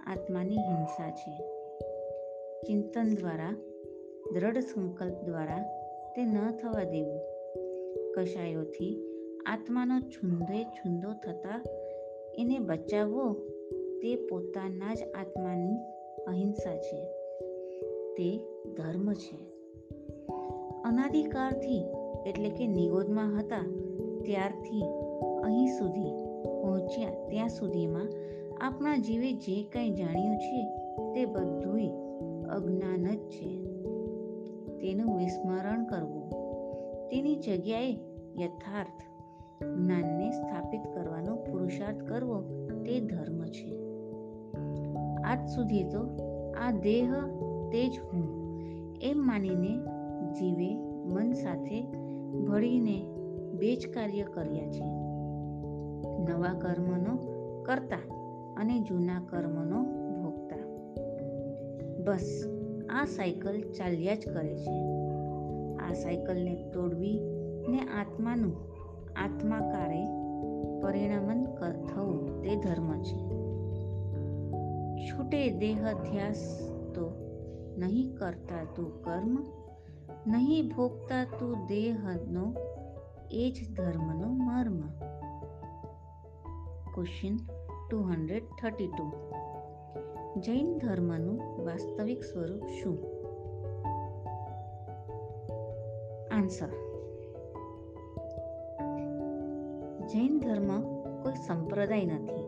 આત્માની 0.06 0.56
હિંસા 0.56 1.10
છે. 1.10 1.38
ચિંતન 2.66 3.14
દ્વારા, 3.14 3.54
દ્રઢ 4.34 4.58
સંકલ્પ 4.58 5.24
દ્વારા 5.24 5.58
તે 6.16 6.24
ન 6.24 6.50
થવા 6.50 6.84
દેવું. 6.84 7.20
કશાયોથી 8.14 9.02
આત્માનો 9.46 10.00
છુંદે 10.00 10.64
છુંદો 10.64 11.12
થતા 11.12 11.62
એને 12.38 12.58
બચાવવો 12.58 13.55
તે 14.06 14.16
પોતાના 14.16 14.94
જ 14.94 14.98
આત્માની 15.14 15.76
અહિંસા 16.26 16.76
છે. 16.76 17.04
તે 18.14 18.38
ધર્મ 18.76 19.12
છે. 19.12 19.36
અનાદિકાળથી 20.84 21.84
એટલે 22.26 22.50
કે 22.50 22.66
નિગોદમાં 22.66 23.40
હતા 23.40 23.64
ત્યારથી 24.24 24.82
અહીં 25.44 25.66
સુધી 25.66 26.12
પહોંચ્યા 26.44 27.10
ત્યાં 27.28 27.48
સુધીમાં 27.48 28.08
આપણા 28.60 28.96
જીવે 28.96 29.32
જે 29.32 29.62
કંઈ 29.62 29.90
જાણ્યું 29.90 30.36
છે 30.36 30.64
તે 31.12 31.24
બધુંય 31.24 31.88
અજ્ઞાન 32.48 33.16
જ 33.16 33.18
છે. 33.18 33.64
તેનું 34.78 35.16
વિસ્મરણ 35.16 35.84
કરવું. 35.84 36.30
તેની 37.08 37.34
જગ્યાએ 37.34 37.92
યથાર્થ 38.38 39.02
જ્ઞાનને 39.64 40.30
સ્થાપિત 40.30 40.80
કરવાનો 40.94 41.36
પુરુષાર્થ 41.36 42.04
કરવો 42.04 42.42
તે 42.86 43.00
ધર્મ 43.00 43.44
છે. 43.44 43.85
આજ 45.26 45.48
સુધી 45.48 45.84
તો 45.84 46.00
આ 46.58 46.70
દેહ 46.70 47.10
તે 47.72 47.88
જ 47.88 48.00
હું, 48.12 48.24
એમ 49.02 49.26
માનીને 49.26 49.78
જીવે 50.32 50.78
મન 51.14 51.32
સાથે 51.32 51.86
ભળીને 52.48 53.06
બે 53.58 53.76
જ 53.76 53.88
કાર્ય 53.94 54.22
કર્યા 54.22 54.68
છે. 54.70 54.84
નવા 56.32 56.58
કર્મનો 56.58 57.16
કરતા 57.62 58.14
અને 58.56 58.80
જૂના 58.80 59.20
કર્મનો 59.30 59.82
ભોગતા. 60.22 60.62
બસ, 62.04 62.44
આ 62.90 63.04
સાયકલ 63.04 63.60
ચાલ્યા 63.60 64.14
જ 64.14 64.24
કરે 64.34 64.56
છે. 64.56 64.82
આ 65.76 65.92
સાયકલને 65.92 66.54
તોડવી 66.54 67.20
ને 67.68 67.78
આત્માનું 67.78 68.52
આત્માકારે 69.24 70.06
પરિણમન 70.80 71.44
થવું 71.86 72.42
તે 72.42 72.56
ધર્મ 72.56 73.02
છે. 73.02 73.25
છૂટે 75.26 75.50
દેહ 75.50 75.92
ધ્યાસ 75.92 76.70
તો 76.94 77.10
નહીં 77.78 78.16
કરતા 78.16 78.64
તું 78.76 79.02
કર્મ, 79.02 79.38
નહીં 80.26 80.68
ભોગતા 80.76 81.24
તું 81.24 81.66
દેહનો, 81.66 82.54
એ 83.30 83.52
જ 83.52 83.76
ધર્મનો 83.76 84.28
મર્મ. 84.28 84.80
Question 86.94 87.36
two 87.90 87.98
hundred 87.98 88.42
thirty 88.62 88.86
two 88.86 89.32
Jain 90.40 90.78
ધર્મનું 90.78 91.64
વાસ્તવિક 91.64 92.22
સ્વરૂપ 92.22 92.66
શું? 92.82 92.98
આન્સર 96.32 96.68
જૈન 100.06 100.40
ધર્મ 100.40 100.80
કોઈ 101.22 101.34
સંપ્રદાય 101.46 102.04
નથી. 102.04 102.46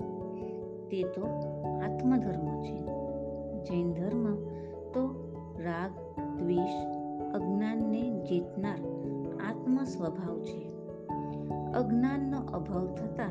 તે 0.91 1.03
તો 1.03 1.49
આત્મધર્મ 1.89 2.63
છે 2.63 2.81
જૈન 3.65 3.93
ધર્મ 3.93 4.35
તો 4.93 5.29
રાગ, 5.59 6.21
દ્વેષ, 6.39 6.75
અજ્ઞાનને 7.35 8.25
જીતનાર 8.25 8.79
આત્મ 9.45 9.85
સ્વભાવ 9.85 10.43
છે. 10.43 10.69
અજ્ઞાનનો 11.73 12.41
અભાવ 12.41 12.95
થતા 12.95 13.31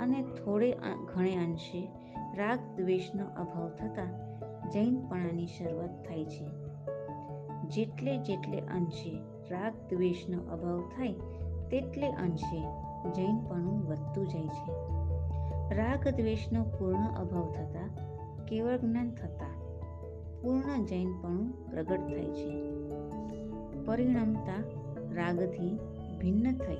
અને 0.00 0.22
થોડે 0.22 0.72
ઘણે 1.14 1.36
અંશે 1.36 1.88
રાગ, 2.36 2.58
દ્વેષનો 2.76 3.24
અભાવ 3.24 3.68
થતાં 3.68 4.30
જૈનપણાની 4.70 5.46
શરૂઆત 5.46 6.04
થાય 6.08 6.24
છે. 6.24 6.46
જેટલે 7.68 8.18
જેટલે 8.18 8.60
અંશે 8.60 9.18
રાગ, 9.50 9.94
દ્વેષનો 9.94 10.52
અભાવ 10.52 10.80
થાય, 10.80 11.12
તેટલે 11.70 12.10
અંશે 12.10 12.60
જૈનપણું 13.10 13.82
વધતું 13.84 14.28
જાય 14.28 14.48
છે. 14.48 14.99
રાગ 15.70 16.08
દ્વેષનો 16.08 16.62
પૂર્ણ 16.62 17.06
અભાવ 17.06 17.52
થતાં, 17.52 17.88
કેવળ 18.46 18.76
જ્ઞાન 18.76 19.10
થતાં, 19.10 19.60
પૂર્ણ 20.42 20.84
જૈનપણું 20.84 21.70
પ્રગટ 21.70 22.00
થાય 22.00 22.24
છે. 22.24 22.70
પરિણમતા 23.84 24.64
રાગથી 25.14 25.78
ભિન્ન 26.20 26.52
થઈ. 26.52 26.76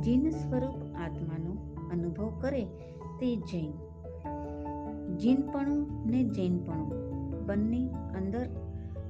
જીન 0.00 0.30
સ્વરૂપ 0.30 0.74
આત્માનો 0.94 1.56
અનુભવ 1.92 2.38
કરે 2.40 2.64
તે 3.20 3.36
જૈન. 3.36 3.72
જીનપણું 5.16 6.10
ને 6.10 6.24
જૈનપણું 6.24 6.88
બંને 7.46 7.88
અંદર 7.88 8.46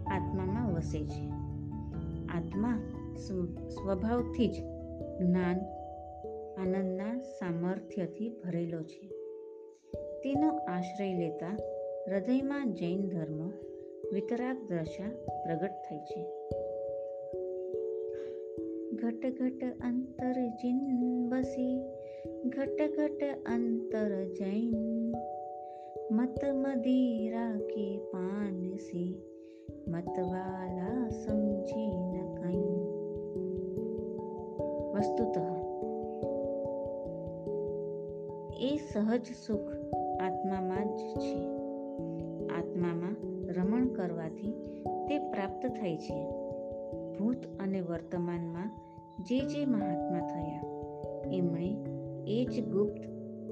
આત્મામાં 0.07 0.73
વસે 0.73 1.05
છે. 1.05 1.31
આત્મા 2.27 2.79
સ્વભાવથી 3.69 4.49
જ 4.49 4.55
જ્ઞાન 5.19 5.80
આનંદના 6.61 7.19
સામર્થ્યથી 7.19 8.29
ભરેલો 8.29 8.83
છે. 8.83 9.09
તેનો 10.23 10.49
આશ્રય 10.49 11.15
લેતા 11.15 11.57
હૃદયમાં 12.09 12.75
જૈન 12.75 13.09
ધર્મ 13.09 13.51
વિતરાગ 14.13 14.73
દશા 14.73 15.11
પ્રગટ 15.27 15.71
થાય 15.71 15.99
છે. 15.99 16.27
ઘટ 18.93 19.27
ઘટ 19.27 19.65
અંતર 19.65 20.33
જીન 20.33 20.81
બસી, 21.29 21.81
ઘટ 22.47 22.83
ઘટ 22.97 23.23
અંતર 23.47 24.25
જૈન, 24.25 24.75
મત 26.11 26.45
મદીરા 26.45 27.59
કે 27.59 27.99
પાનસી 27.99 29.23
મતવાલા 29.89 31.09
સમજી 31.09 31.91
ન 31.97 32.35
કઈ 32.35 32.69
વસ્તુતઃ 34.93 35.60
એ 38.61 38.77
સહજ 38.93 39.25
સુખ 39.47 39.71
આત્મામાં 40.21 40.87
જ 40.97 41.01
છે. 41.19 41.39
આત્મામાં 42.47 43.17
રમણ 43.53 43.87
કરવાથી 43.87 44.53
તે 45.09 45.19
પ્રાપ્ત 45.19 45.67
થાય 45.67 45.97
છે. 45.97 46.19
ભૂત 47.19 47.47
અને 47.61 47.81
વર્તમાનમાં 47.81 48.71
જે 49.21 49.39
જે 49.41 49.65
મહાત્મા 49.67 50.21
થયા, 50.27 50.63
એમણે 51.33 51.77
એ 52.27 52.45
જ 52.45 52.69
ગુપ્ત 52.69 53.01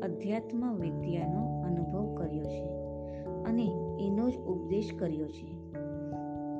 અધ્યાત્મ 0.03 0.75
વિદ્યાનો 0.75 1.63
અનુભવ 1.63 2.15
કર્યો 2.15 2.45
છે 2.45 2.65
અને 3.45 3.67
એનો 4.01 4.31
જ 4.31 4.37
ઉપદેશ 4.37 4.91
કર્યો 4.99 5.29
છે. 5.29 5.49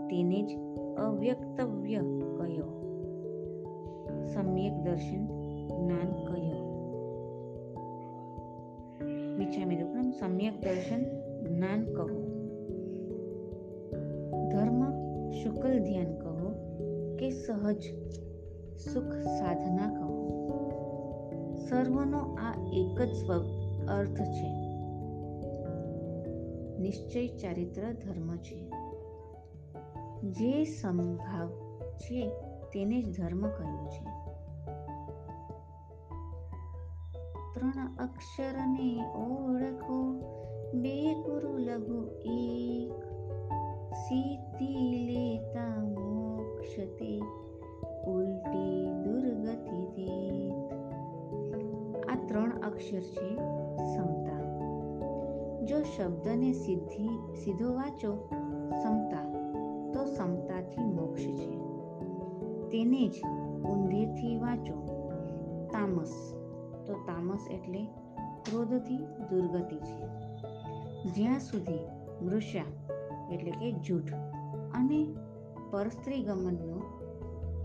તેને 0.09 0.43
જ 0.43 0.51
અવ્યક્તવ્ય 0.99 2.01
કહ્યો. 2.39 2.69
સમ્યક 4.35 4.73
દર્શન 4.73 5.23
જ્ઞાન 5.67 6.11
કહ્યો. 6.25 6.58
વિચામી 9.49 9.77
દુક્રમ 9.77 10.11
સમ્યક 10.11 10.61
દર્શન, 10.61 11.03
જ્ઞાન 11.45 11.85
કહો. 11.85 12.09
ધર્મ, 14.49 14.91
શુકલ 15.31 15.79
ધ્યાન 15.79 16.19
કહો 16.19 16.53
કે 17.17 17.31
સહજ 17.31 17.83
સુખ 18.79 19.13
સાધના 19.13 19.95
કહો. 19.95 20.19
સર્વનો 21.69 22.19
આ 22.19 22.71
એક 22.73 23.03
જ 23.03 23.13
સ્વ, 23.13 23.33
અર્થ 23.89 24.21
છે. 24.21 24.53
નિશ્ચય 26.79 27.29
ચારિત્ર 27.29 27.83
ધર્મ 27.93 28.37
છે. 28.37 28.71
જે 30.31 30.65
સમભાવ 30.65 31.51
છે 31.97 32.29
તેને 32.73 33.03
જ 33.03 33.21
ધર્મ 33.21 33.41
કહ્યું 33.41 33.91
છે. 33.91 34.28
ત્રણ 37.59 37.97
અક્ષરને 37.99 39.05
ઓળખો, 39.17 40.13
બે 40.75 41.15
ગુરુ 41.15 41.59
લઘુ 41.59 42.07
એક. 42.25 43.05
સિદ્ધિ 43.95 44.75
લેતા 45.07 45.85
મોક્ષ 45.85 46.77
તે, 46.77 47.21
ઉલટી 48.11 48.87
દુર્ગતિ 49.05 50.51
આ 52.09 52.27
ત્રણ 52.27 52.61
અક્ષર 52.61 53.01
છે 53.01 53.37
સમતા. 53.97 54.59
જો 55.65 55.83
શબ્દને 55.83 56.53
સીધી 56.53 57.09
સીધો 57.45 57.75
વાંચો, 57.75 58.29
સમતા 58.83 59.53
તો 59.95 60.05
સમતાથી 60.05 60.85
મોક્ષ 60.85 61.23
છે. 61.23 61.59
તેને 62.69 63.09
જ 63.09 63.23
ઊંધેથી 63.69 64.39
વાંચો, 64.39 64.75
તામસ. 65.73 66.38
તો 66.89 66.95
તામસ 66.95 67.47
એટલે 67.51 67.85
ક્રોધથી 68.45 68.99
દુર્ગતિ 69.31 69.77
છે. 69.77 69.99
જ્યાં 71.05 71.41
સુધી 71.41 71.79
મૃષા 72.25 72.67
એટલે 73.33 73.51
કે 73.51 73.73
જૂઠ 73.73 74.13
અને 74.75 75.01
પરસ્ત્રી 75.71 76.23
ગમનનો 76.23 76.79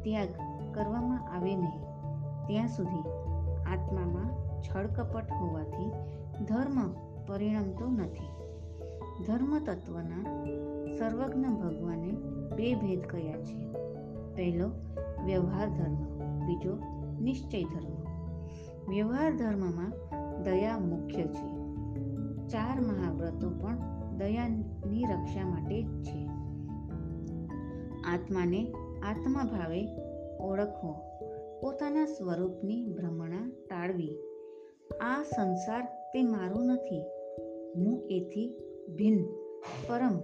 ત્યાગ 0.03 0.27
કરવામાં 0.73 1.35
આવે 1.35 1.55
નહીં, 1.55 1.83
ત્યાં 2.47 2.67
સુધી 2.67 3.03
આત્મામાં 3.65 4.29
છળકપટ 4.61 5.31
હોવાથી 5.31 5.89
ધર્મ 6.45 6.77
પરિણમતો 7.27 7.87
નથી. 7.89 8.29
ધર્મ 9.23 9.59
તત્વના 9.59 10.23
સર્વજ્ઞ 10.99 11.45
ભગવાને 11.45 12.11
બે 12.55 12.75
ભેદ 12.75 13.01
કયા 13.07 13.41
છે. 13.43 13.59
પહેલો, 14.35 14.69
વ્યવહાર 15.25 15.69
ધર્મ, 15.69 15.97
બીજો, 16.47 16.77
નિશ્ચય 17.21 17.63
ધર્મ. 17.63 17.92
વ્યવહાર 18.89 19.31
ધર્મમાં 19.35 19.91
દયા 20.43 20.79
મુખ્ય 20.79 21.23
છે. 21.23 21.63
ચાર 22.47 22.81
મહાવ્રતો 22.81 23.49
પણ 23.49 23.77
દયાની 24.17 25.03
રક્ષા 25.03 25.49
માટે 25.49 25.83
જ 25.83 26.03
છે. 26.03 26.29
આત્માને 28.13 28.73
આત્મા 29.03 29.43
ભાવે 29.43 29.87
ઓળખવો 30.39 30.95
પોતાના 31.61 32.05
સ્વરૂપની 32.05 32.85
ભ્રમણા 32.85 33.51
ટાળવી. 33.69 34.17
આ 35.01 35.23
સંસાર 35.23 35.83
તે 36.13 36.23
મારું 36.23 36.65
નથી. 36.65 37.03
હું 37.75 38.07
એથી 38.09 38.55
ભિન્ન, 38.95 39.25
પરમ, 39.89 40.19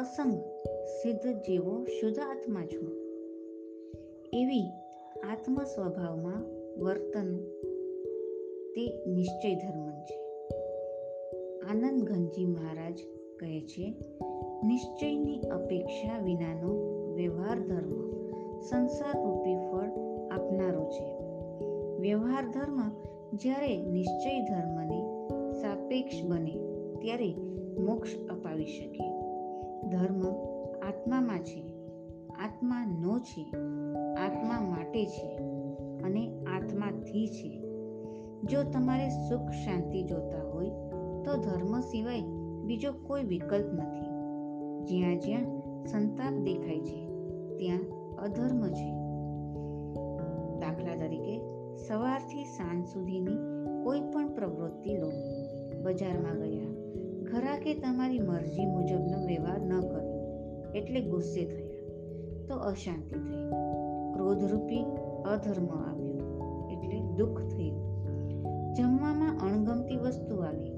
અસંગ, 0.00 0.32
સિદ્ધ 0.86 1.36
જેવો 1.36 1.84
શુદ્ધ 1.84 2.18
આત્મા 2.18 2.60
છું. 2.60 2.92
એવી 4.32 4.70
આત્મ 5.30 5.54
સ્વભાવમાં 5.54 6.42
વર્તન 6.80 7.38
તે 8.76 9.04
નિશ્ચય 9.06 9.54
ધર્મ 9.54 9.90
છે. 9.90 10.20
આનંદ 11.70 12.02
ઘનજી 12.02 12.46
મહારાજ 12.46 12.98
કહે 13.40 13.60
છે, 13.60 13.94
નિશ્ચયની 14.64 15.40
અપેક્ષા 15.40 16.18
વિનાનો 16.18 16.74
વ્યવહાર 17.14 17.58
ધર્મ 17.60 18.10
સંસાર 18.60 19.24
રૂપી 19.24 19.54
ફળ 19.54 19.86
આપનારો 20.30 20.84
છે. 20.84 21.18
વ્યવહાર 21.98 22.48
ધર્મ 22.48 22.80
જ્યારે 23.34 23.82
નિશ્ચય 23.82 24.40
ધર્મને 24.40 25.28
સાપેક્ષ 25.52 26.26
બને, 26.26 26.58
ત્યારે 27.00 27.34
મોક્ષ 27.80 28.08
અપાવી 28.30 28.66
શકે. 28.66 29.10
ધર્મ 29.88 30.22
આત્મામાં 30.88 31.38
છે. 31.38 31.62
આત્મા 32.28 32.98
નો 33.02 33.18
છે. 33.18 33.42
આત્મા 34.14 34.60
માટે 34.60 35.06
છે. 35.06 35.36
અને 36.04 36.44
આત્માથી 36.56 37.26
છે. 37.26 37.59
જો 38.44 38.62
તમારે 38.62 39.08
સુખ 39.08 39.50
શાંતિ 39.50 40.02
જોતા 40.02 40.42
હોય, 40.52 40.68
તો 41.24 41.36
ધર્મ 41.36 41.80
સિવાય 41.80 42.20
બીજો 42.66 42.92
કોઈ 42.92 43.22
વિકલ્પ 43.22 43.66
નથી. 43.72 44.10
જ્યાં 44.84 45.18
જ્યાં 45.18 45.44
સંતાપ 45.84 46.32
દેખાય 46.32 46.80
છે, 46.80 47.06
ત્યાં 47.56 47.80
અધર્મ 48.16 48.68
છે. 48.68 48.90
દાખલા 50.60 50.96
તરીકે, 50.96 51.40
સવારથી 51.88 52.44
સાંજ 52.44 52.86
સુધીની 52.86 53.38
કોઈ 53.84 54.00
પણ 54.00 54.34
પ્રવૃત્તિ 54.34 54.96
લો. 54.96 55.10
બજારમાં 55.82 56.38
ગયા 56.38 56.70
ઘરાકે 57.22 57.74
તમારી 57.74 58.18
મરજી 58.18 58.66
મુજબનો 58.66 59.26
વ્યવહાર 59.26 59.60
ન 59.60 59.80
કર્યો, 59.80 60.72
એટલે 60.74 61.00
ગુસ્સે 61.00 61.44
થયા, 61.44 62.46
તો 62.48 62.54
અશાંતિ 62.54 63.14
થઈ. 63.14 63.46
ક્રોધરૂપી 64.14 64.84
અધર્મ 65.26 65.66
આવ્યો, 65.66 66.18
એટલે 66.72 67.00
દુઃખ 67.00 67.40
થયું. 67.40 67.59
અણગમતી 69.90 69.96
વસ્તુ 69.96 70.36
આવી. 70.36 70.72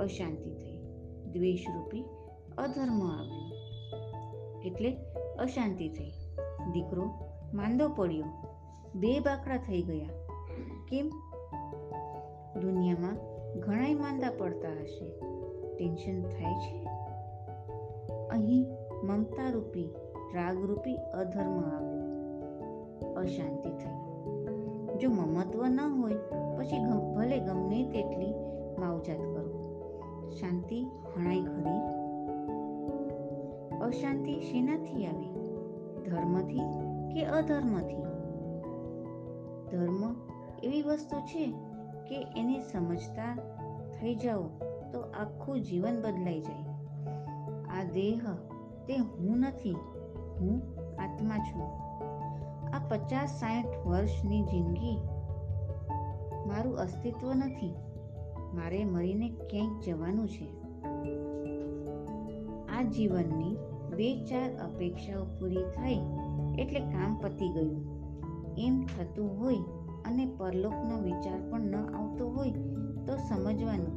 અશાંતિ 0.00 0.50
થઈ. 0.50 0.78
દ્વેષરૂપી 1.32 2.04
અધર્મ 2.58 3.00
આવ્યો. 3.02 3.52
એટલે 4.64 4.96
અશાંતિ 5.38 5.88
થઈ. 5.88 6.10
દીકરો 6.72 7.04
માંદો 7.54 7.88
પડ્યો. 7.88 8.24
બે 8.94 9.20
બાકડા 9.20 9.56
થઈ 9.56 9.82
ગયા. 9.82 10.08
કેમ? 10.88 11.08
દુનિયામાં 12.60 13.16
ઘણાય 13.60 13.94
માંદા 13.94 14.30
પડતા 14.38 14.68
હશે. 14.68 15.20
ટેન્શન 15.76 16.22
થાય 16.22 16.54
છે. 16.54 16.88
અહીં 18.28 18.66
મમતારૂપી, 19.04 19.88
રાગરૂપી 20.34 20.96
અધર્મ 20.96 21.60
આવ્યો. 21.60 22.00
અશાંતિ 23.14 23.70
થઈ. 23.70 23.98
જો 24.98 25.10
મમત્વ 25.10 25.66
ન 25.66 25.80
હોય 25.80 26.14
પછી 26.58 26.84
ભલે 27.14 27.38
ગમે 27.38 27.84
તેટલી 27.84 28.34
માવજાત 28.78 29.18
કરો. 29.18 29.58
શાંતિ 30.30 30.82
હણાઈ 30.84 31.42
ખરી. 31.42 31.98
અશાંતિ 33.78 34.40
શેનાથી 34.40 35.06
આવી? 35.06 35.32
ધર્મથી 36.06 36.58
કે 37.14 37.24
અધર્મથી? 37.24 38.02
ધર્મ 39.70 40.16
એવી 40.62 40.82
વસ્તુ 40.82 41.20
છે 41.20 41.52
કે 42.08 42.26
એને 42.36 42.60
સમજતા 42.60 43.36
થઈ 44.00 44.14
જાઓ 44.14 44.42
તો 44.92 45.00
આખું 45.00 45.60
જીવન 45.60 46.02
બદલાઈ 46.02 46.40
જાય. 46.40 46.68
આ 47.80 47.82
દેહ, 47.82 48.20
તે 48.86 48.96
હું 48.96 49.38
નથી, 49.38 49.76
હું 50.40 50.62
આત્મા 51.02 51.38
છું. 51.38 51.62
આ 52.74 52.88
પચાસ 52.88 53.28
સાઠ 53.28 53.86
વર્ષની 53.86 54.42
જિંદગી 54.42 54.98
મારું 56.48 56.78
અસ્તિત્વ 56.78 57.32
નથી. 57.32 57.74
મારે 58.54 58.84
મરીને 58.84 59.28
ક્યાંક 59.28 59.82
જવાનું 59.84 60.28
છે. 60.28 60.46
આ 62.66 62.82
જીવનની 62.82 63.56
બે 63.96 64.24
ચાર 64.24 64.50
અપેક્ષાઓ 64.56 65.24
પૂરી 65.24 65.62
થાય 65.76 65.96
એટલે 66.58 66.80
કામ 66.80 67.18
પતી 67.20 67.48
ગયું. 67.48 67.98
એમ 68.58 68.86
થતું 68.86 69.40
હોય 69.40 69.54
અને 70.04 70.26
પરલોકનો 70.38 71.02
વિચાર 71.02 71.50
પણ 71.50 71.60
ન 71.60 71.76
આવતો 71.76 72.28
હોય 72.28 72.50
તો 73.06 73.16
સમજવાનું 73.16 73.94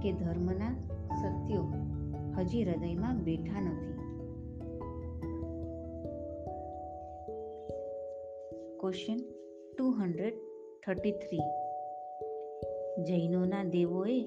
કે 0.00 0.12
ધર્મના 0.12 0.70
સત્યો 1.22 1.64
હજી 2.36 2.64
હૃદયમાં 2.64 3.24
બેઠા 3.24 3.60
નથી. 3.60 3.96
Question 8.80 9.16
two 9.78 9.90
hundred 9.90 10.34
thirty 10.86 11.12
three 11.12 11.40
જૈનોના 13.02 13.64
દેવોએ 13.64 14.20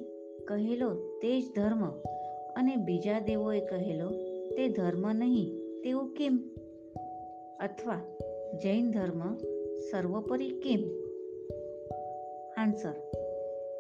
કહેલો 0.48 0.94
તે 0.94 1.42
જ 1.42 1.44
ધર્મ 1.56 1.90
અને 2.56 2.76
બીજા 2.76 3.20
દેવોએ 3.20 3.60
કહેલો 3.60 4.10
તે 4.58 4.70
ધર્મ 4.70 5.12
નહીં 5.12 5.54
તેવું 5.84 6.14
કેમ? 6.14 6.40
અથવા 7.60 8.02
જૈન 8.64 8.92
ધર્મ 8.92 9.38
સર્વોપરી 9.92 10.50
કેમ? 10.50 10.80
આન્સર 12.58 12.94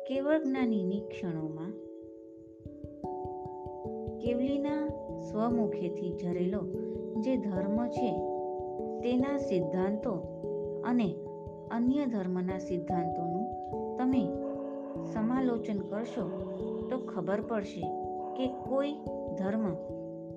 કેવળ 0.07 0.43
જ્ઞાનીની 0.43 0.99
ક્ષણોમાં 0.99 1.71
કેવલીના 4.19 4.87
સ્વમુખેથી 5.31 6.17
ઝરેલો 6.17 6.59
જે 7.19 7.37
ધર્મ 7.37 7.87
છે, 7.87 8.11
તેના 8.99 9.37
સિદ્ધાંતો 9.37 10.11
અને 10.85 11.15
અન્ય 11.71 12.05
ધર્મના 12.05 12.59
સિદ્ધાંતોનું 12.59 13.47
તમે 13.97 14.38
સમાલોચન 15.13 15.79
કરશો 15.79 16.55
તો 16.89 16.97
ખબર 16.97 17.41
પડશે 17.41 17.81
કે 18.37 18.47
કોઈ 18.47 18.93
ધર્મ 19.37 19.73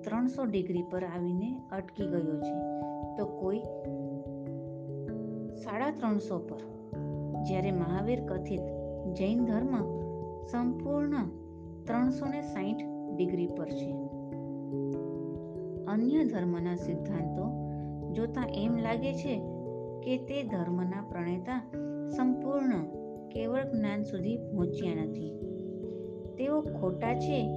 ત્રણસો 0.01 0.43
ડિગ્રી 0.43 0.83
પર 0.91 1.03
આવીને 1.03 1.61
અટકી 1.71 2.07
ગયો 2.07 2.39
છે. 2.39 2.55
તો 3.17 3.25
કોઈ 3.25 3.59
સાડા 5.55 5.91
ત્રણસો 5.91 6.39
પર. 6.39 6.59
જ્યારે 7.43 7.71
મહાવીર 7.71 8.25
કથિત 8.25 8.61
જૈન 9.13 9.45
ધર્મ 9.45 9.77
સંપૂર્ણ 10.45 11.13
ત્રણસો 11.85 12.25
ને 12.25 12.41
સાહીઠ 12.41 12.77
ડિગ્રી 13.15 13.47
પર 13.47 13.69
છે. 13.69 13.91
અન્ય 15.85 16.25
ધર્મના 16.25 16.75
સિદ્ધાંતો 16.75 17.45
જોતા 18.13 18.43
એમ 18.53 18.77
લાગે 18.77 19.13
છે 19.13 19.39
કે 20.03 20.17
તે 20.17 20.43
ધર્મના 20.43 21.01
પ્રણેતા 21.09 21.61
સંપૂર્ણ 22.17 23.02
કેવળ 23.33 23.63
જ્ઞાન 23.63 24.03
સુધી 24.03 24.37
પહોંચ્યા 24.37 24.95
નથી. 24.95 25.39
તેઓ 26.37 26.61
ખોટા 26.61 27.19
છે 27.19 27.47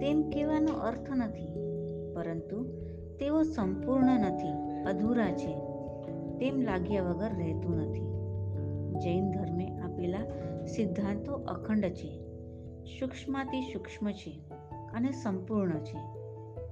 તેમ 0.00 0.30
કહેવાનો 0.30 0.72
અર્થ 0.78 1.10
નથી, 1.10 1.54
પરંતુ 2.14 2.64
તેઓ 3.18 3.42
સંપૂર્ણ 3.42 4.20
નથી, 4.20 4.82
અધૂરા 4.82 5.32
છે 5.32 5.54
તેમ 6.38 6.60
લાગ્યા 6.60 7.02
વગર 7.02 7.30
રહેતું 7.38 7.76
નથી. 7.76 8.06
જૈન 8.98 9.30
ધર્મે 9.30 9.78
આપેલા 9.78 10.26
સિદ્ધાંતો 10.66 11.32
અખંડ 11.32 11.84
છે, 11.84 12.20
સૂક્ષ્માતિ 12.84 13.60
સૂક્ષ્મ 13.60 14.10
છે 14.10 14.40
અને 14.94 15.12
સંપૂર્ણ 15.12 15.78
છે. 15.78 15.98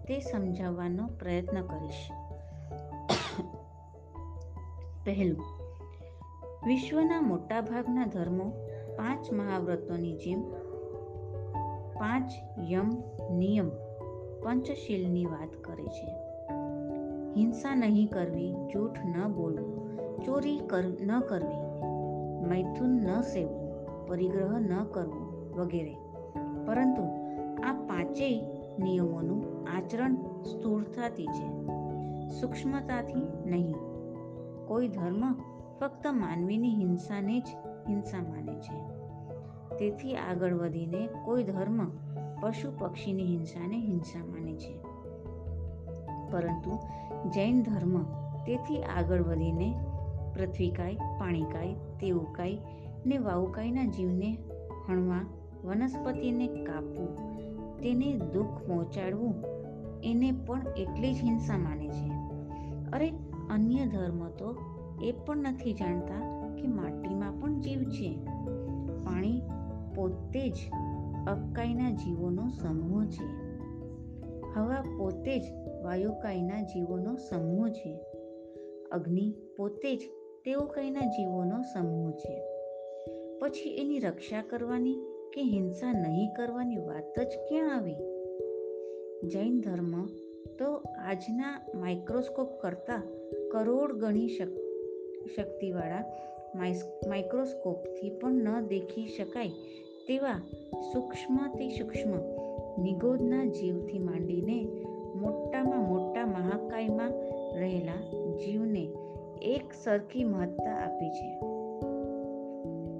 તે 0.08 0.20
સમજાવવાનો 0.20 1.06
પ્રયત્ન 1.06 1.62
કરીશ. 1.62 2.10
પહેલું 5.04 5.63
વિશ્વના 6.66 7.20
મોટાભાગના 7.20 8.06
ધર્મો 8.06 8.44
પાંચ 8.96 9.32
મહાવ્રતોની 9.32 10.12
જેમ 10.12 10.42
પાંચ 11.94 12.30
યમ 12.70 12.90
નિયમ 13.38 13.68
પંચશીલની 14.42 15.24
વાત 15.24 15.48
કરે 15.64 15.84
છે. 15.84 16.16
હિંસા 17.36 17.74
નહીં 17.74 18.08
કરવી, 18.10 18.52
જૂઠ 18.52 18.98
ન 19.04 19.32
બોલવું, 19.32 19.98
ચોરી 20.22 20.60
ન 21.00 21.20
કરવી, 21.20 21.60
મૈથુન 22.48 22.88
ન 22.88 23.20
સેવવું, 23.20 23.86
પરિગ્રહ 24.06 24.58
ન 24.58 24.84
કરવું 24.84 25.54
વગેરે. 25.56 25.96
પરંતુ 26.66 27.02
આ 27.62 27.72
પાંચેય 27.72 28.40
નિયમોનું 28.78 29.66
આચરણ 29.76 30.14
સ્થૂળતાથી 30.42 31.26
છે. 31.26 31.48
સૂક્ષ્મતાથી 32.40 33.50
નહીં. 33.50 33.74
કોઈ 34.66 34.88
ધર્મ 34.88 35.53
ફક્ત 35.80 36.06
માનવીની 36.06 36.76
હિંસાને 36.76 37.40
જ 37.40 37.44
હિંસા 37.88 38.22
માને 38.22 38.60
છે. 38.60 38.78
તેથી 39.78 40.16
આગળ 40.16 40.54
વધીને 40.54 41.08
કોઈ 41.24 41.44
ધર્મ 41.44 41.90
પશુ 42.40 42.72
પક્ષીની 42.78 43.24
હિંસાને 43.24 43.76
હિંસા 43.78 44.24
માને 44.24 44.56
છે. 44.56 44.78
પરંતુ 46.30 46.78
જૈન 47.30 47.62
ધર્મ 47.62 48.02
તેથી 48.46 48.82
આગળ 48.82 49.22
વધીને 49.22 49.74
પૃથ્વીકાય 50.34 50.94
પાણીકાય 50.94 51.74
તેવુકાય 51.74 52.58
ને 53.06 53.18
વાવુકાયના 53.18 53.84
જીવને 53.84 54.38
હણવા, 54.88 55.26
વનસ્પતિને 55.64 56.46
કાપવું, 56.46 57.16
તેને 57.80 58.12
દુઃખ 58.12 58.46
પહોંચાડવું, 58.46 59.34
એને 60.04 60.32
પણ 60.32 60.62
એટલી 60.76 61.14
જ 61.14 61.16
હિંસા 61.16 61.58
માને 61.58 61.88
છે. 61.88 62.08
અરે 62.92 63.12
અન્ય 63.50 63.86
ધર્મ 63.86 64.28
તો 64.28 64.73
એ 65.04 65.12
પણ 65.12 65.36
નથી 65.36 65.72
જાણતા 65.72 66.50
કે 66.56 66.68
માટીમાં 66.68 67.40
પણ 67.40 67.60
જીવ 67.60 67.82
છે. 67.82 68.18
પાણી 69.04 69.42
પોતે 69.94 70.48
જ 70.48 70.56
અકાઈના 71.26 71.90
જીવોનો 71.90 72.48
સમૂહ 72.48 73.04
છે. 73.04 73.44
હવા 74.54 74.84
પોતે 74.98 75.38
જ 75.38 75.42
વાયુકાયના 75.82 76.62
જીવોનો 76.62 77.16
સમૂહ 77.16 77.68
છે. 77.68 77.98
અગ્નિ 78.92 79.34
પોતે 79.56 79.96
જ 79.96 80.00
તેઓકાયના 80.44 81.00
જીવોનો 81.00 81.62
સમૂહ 81.62 82.10
છે. 82.10 82.42
પછી 83.38 83.70
એની 83.70 83.98
રક્ષા 83.98 84.42
કરવાની 84.42 84.94
કે 85.34 85.42
હિંસા 85.42 85.92
નહીં 85.92 86.34
કરવાની 86.34 86.76
વાત 86.76 87.20
જ 87.20 87.30
ક્યાં 87.48 87.76
આવી? 87.76 87.96
જૈન 89.24 89.60
ધર્મ 89.60 90.06
તો 90.58 90.74
આજના 91.04 91.72
માઇક્રોસ્કોપ 91.74 92.60
કરતાં 92.60 93.02
કરોડ 93.52 93.92
ગણી 93.92 94.28
શક્તિવાળા 95.26 96.04
માઇક્રોસ્કોપથી 97.08 98.10
પણ 98.10 98.32
ન 98.32 98.66
દેખી 98.66 99.06
શકાય 99.06 99.48
તેવા 100.08 100.40
સૂક્ષ્મથી 100.92 101.70
સૂક્ષ્મ 101.70 102.10
નિગોદના 102.82 103.44
જીવથી 103.44 103.98
માંડીને 103.98 104.64
મોટામાં 105.14 105.88
મોટા 105.88 106.26
મહાકાયમાં 106.26 107.12
રહેલા 107.58 108.00
જીવને 108.36 108.88
એક 109.42 109.72
સરખી 109.84 110.24
મહત્તા 110.24 110.76
આપી 110.76 111.10
છે. 111.10 111.38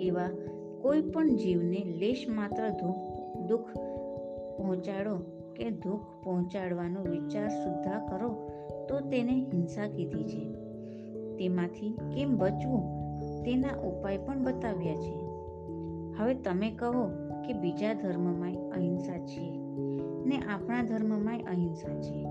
એવા 0.07 0.31
કોઈ 0.83 1.01
પણ 1.01 1.37
જીવને 1.37 1.85
લેશ 1.85 2.27
માત્ર 2.29 2.69
દુઃખ 3.47 3.79
પહોંચાડો 4.57 5.17
કે 5.57 5.71
દુઃખ 5.71 6.01
પહોંચાડવાનો 6.25 7.03
વિચાર 7.03 7.49
સુદ્ધા 7.49 8.07
કરો 8.11 8.51
તો 8.89 9.01
તેને 9.01 9.33
હિંસા 9.33 9.89
કીધી 9.89 10.25
છે. 10.25 10.63
તેમાંથી 11.38 11.97
કેમ 12.16 12.37
બચવું 12.37 12.83
તેના 13.44 13.81
ઉપાય 13.81 14.18
પણ 14.18 14.44
બતાવ્યા 14.44 14.94
છે. 14.94 15.25
હવે 16.18 16.35
તમે 16.35 16.70
કહો 16.70 17.07
કે 17.47 17.53
બીજા 17.53 17.94
ધર્મમાં 17.94 18.70
અહિંસા 18.70 19.18
છે 19.18 19.61
ને 20.27 20.38
આપણા 20.38 20.83
ધર્મમાં 20.83 21.40
અહિંસા 21.51 22.01
છે, 22.01 22.27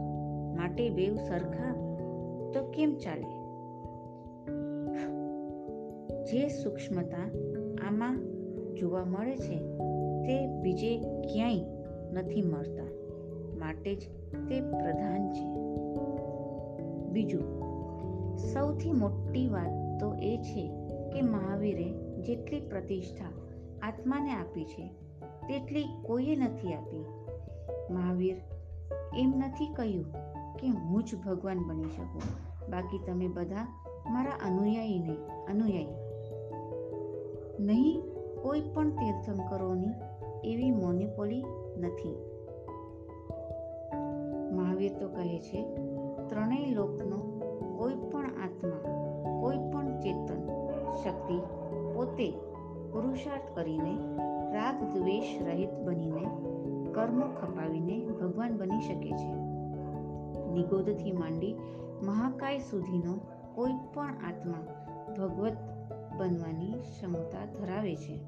માટે 0.56 0.90
બેવ 0.90 1.16
સરખા? 1.16 1.74
તો 2.54 2.64
કેમ 2.72 2.96
ચાલે? 2.96 3.44
જે 6.24 6.48
સૂક્ષ્મતા 6.48 7.32
આમાં 7.88 8.20
જોવા 8.76 9.06
મળે 9.06 9.36
છે, 9.36 9.60
તે 10.24 10.48
બીજે 10.62 10.98
ક્યાંય 11.00 11.60
નથી 12.14 12.42
મળતા, 12.42 12.86
માટે 13.60 13.96
જ 13.96 14.00
તે 14.50 14.62
પ્રધાન 14.62 15.32
છે. 15.32 15.46
બીજું 17.12 17.63
સૌથી 18.44 18.92
મોટી 18.92 19.48
વાત 19.48 20.00
તો 20.00 20.14
એ 20.14 20.38
છે 20.38 20.72
કે 21.14 21.22
મહાવીરે 21.22 21.94
જેટલી 22.22 22.60
પ્રતિષ્ઠા 22.60 23.26
આત્માને 23.88 24.32
આપી 24.32 24.66
છે, 24.66 24.88
તેટલી 25.48 25.84
કોઈએ 26.06 26.36
નથી 26.36 26.74
આપી. 26.74 27.06
મહાવીર 27.94 28.36
એમ 29.18 29.34
નથી 29.38 29.74
કહ્યું 29.74 30.06
કે 30.56 30.68
હું 30.68 31.04
જ 31.04 31.16
ભગવાન 31.26 31.60
બની 31.60 31.90
શકું. 31.90 32.22
બાકી 32.72 33.00
તમે 33.00 33.28
બધા 33.28 33.68
મારા 34.10 34.32
અનુયાયી 34.32 35.00
નહીં 35.00 35.46
અનુયાયી. 35.46 35.96
નહીં, 37.60 38.02
કોઈ 38.42 38.62
પણ 38.62 38.90
તીર્થંકરોની 38.90 39.92
એવી 40.44 40.72
મોનોપોલી 40.72 41.44
નથી. 41.78 42.16
મહાવીર 44.52 44.92
તો 45.00 45.10
કહે 45.10 45.40
છે, 45.40 45.76
ત્રણેય 46.30 46.66
લોકનો 46.66 47.23
કોઈ 47.84 47.96
પણ 47.96 48.26
આત્મા 48.26 48.82
કોઈ 49.42 49.58
પણ 49.58 50.00
ચેતન, 50.00 50.48
શક્તિ 50.94 51.38
પોતે 51.94 52.32
પુરુષાર્થ 52.92 53.56
કરીને 53.56 53.98
રાગ 54.54 54.84
દ્વેષ 54.94 55.42
રહિત 55.42 55.70
બનીને 55.74 56.26
કર્મ 56.94 57.20
ખપાવીને 57.20 58.06
ભગવાન 58.06 58.58
બની 58.58 58.82
શકે 58.82 59.12
છે. 59.12 59.34
નિગોદથી 60.52 61.12
માંડી 61.12 61.56
મહાકાય 62.06 62.60
સુધીનો 62.60 63.20
કોઈ 63.56 63.72
પણ 63.94 64.10
આત્મા 64.10 64.68
ભગવત 65.18 65.58
બનવાની 66.18 66.72
ક્ષમતા 66.72 67.46
ધરાવે 67.46 67.96
છે. 67.96 68.20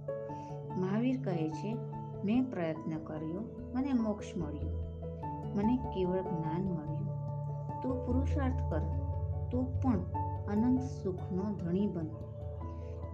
મહાવીર 0.78 1.22
કહે 1.24 1.50
છે, 1.50 1.78
મેં 2.26 2.52
પ્રયત્ન 2.52 2.98
કર્યો, 2.98 3.42
મને 3.76 3.94
મોક્ષ 3.94 4.38
મળ્યો. 4.38 4.70
મને 5.56 5.78
કેવળ 5.78 6.22
જ્ઞાન 6.22 6.62
મળ્યું. 6.62 7.08
તું 7.82 8.06
પુરુષાર્થ 8.06 8.74
કર. 8.74 9.05
તું 9.56 9.82
પણ 9.82 10.00
અનંત 10.48 10.82
સુખનો 10.82 11.56
ધણી 11.56 11.88
બન. 11.88 12.08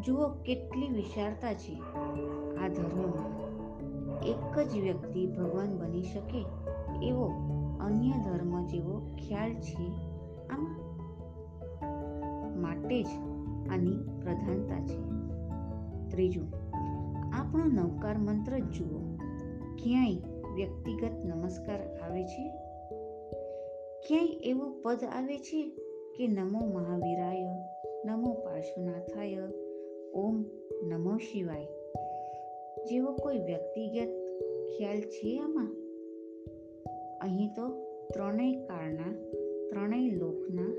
જુઓ 0.01 0.29
કેટલી 0.29 0.89
વિશાળતા 0.89 1.53
છે 1.53 1.81
આ 2.57 2.67
ધર્મમાં. 2.67 3.41
એક 4.21 4.59
જ 4.59 4.77
વ્યક્તિ 4.77 5.27
ભગવાન 5.27 5.77
બની 5.77 6.01
શકે 6.01 6.45
એવો 7.03 7.25
અન્ય 7.81 8.11
ધર્મ 8.23 8.65
જેવો 8.65 9.15
ખ્યાલ 9.15 9.53
છે 9.53 9.87
આમાં 10.49 10.77
માટે 12.61 13.03
જ 13.03 13.07
આની 13.71 14.21
પ્રધાનતા 14.21 14.85
છે. 14.85 14.99
ત્રીજું, 16.09 16.53
આપણો 17.33 17.65
નવકાર 17.65 18.17
મંત્ર 18.17 18.59
જુઓ. 18.59 19.17
ક્યાંય 19.83 20.15
વ્યક્તિગત 20.55 21.25
નમસ્કાર 21.25 21.97
આવે 21.97 22.23
છે? 22.23 22.49
ક્યાંય 24.07 24.27
એવું 24.27 24.81
પદ 24.81 25.03
આવે 25.03 25.37
છે 25.37 25.80
કે 26.17 26.27
નમો 26.27 26.59
મહાવીરાય, 26.59 27.45
નમો 28.05 28.33
પાર્શ્વનાથાય, 28.33 29.37
ઓમ 30.13 30.45
નમો 30.83 31.17
શિવાય. 31.17 31.65
જેવો 32.85 33.11
કોઈ 33.11 33.39
વ્યક્તિગત 33.39 34.09
ખ્યાલ 34.77 35.01
છે 35.01 35.39
આમાં? 35.39 35.75
અહીં 37.21 37.53
તો 37.53 37.67
ત્રણેય 38.13 38.55
કાળના, 38.55 39.13
ત્રણેય 39.69 40.09
લોકના 40.11 40.75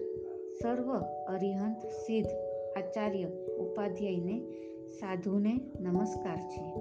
સર્વ 0.63 0.93
અરિહંત 1.29 1.87
સિદ્ધ 1.87 2.29
આચાર્ય 2.77 3.25
ઉપાધ્યાયને 3.59 4.41
સાધુને 4.87 5.61
નમસ્કાર 5.81 6.37
છે. 6.37 6.73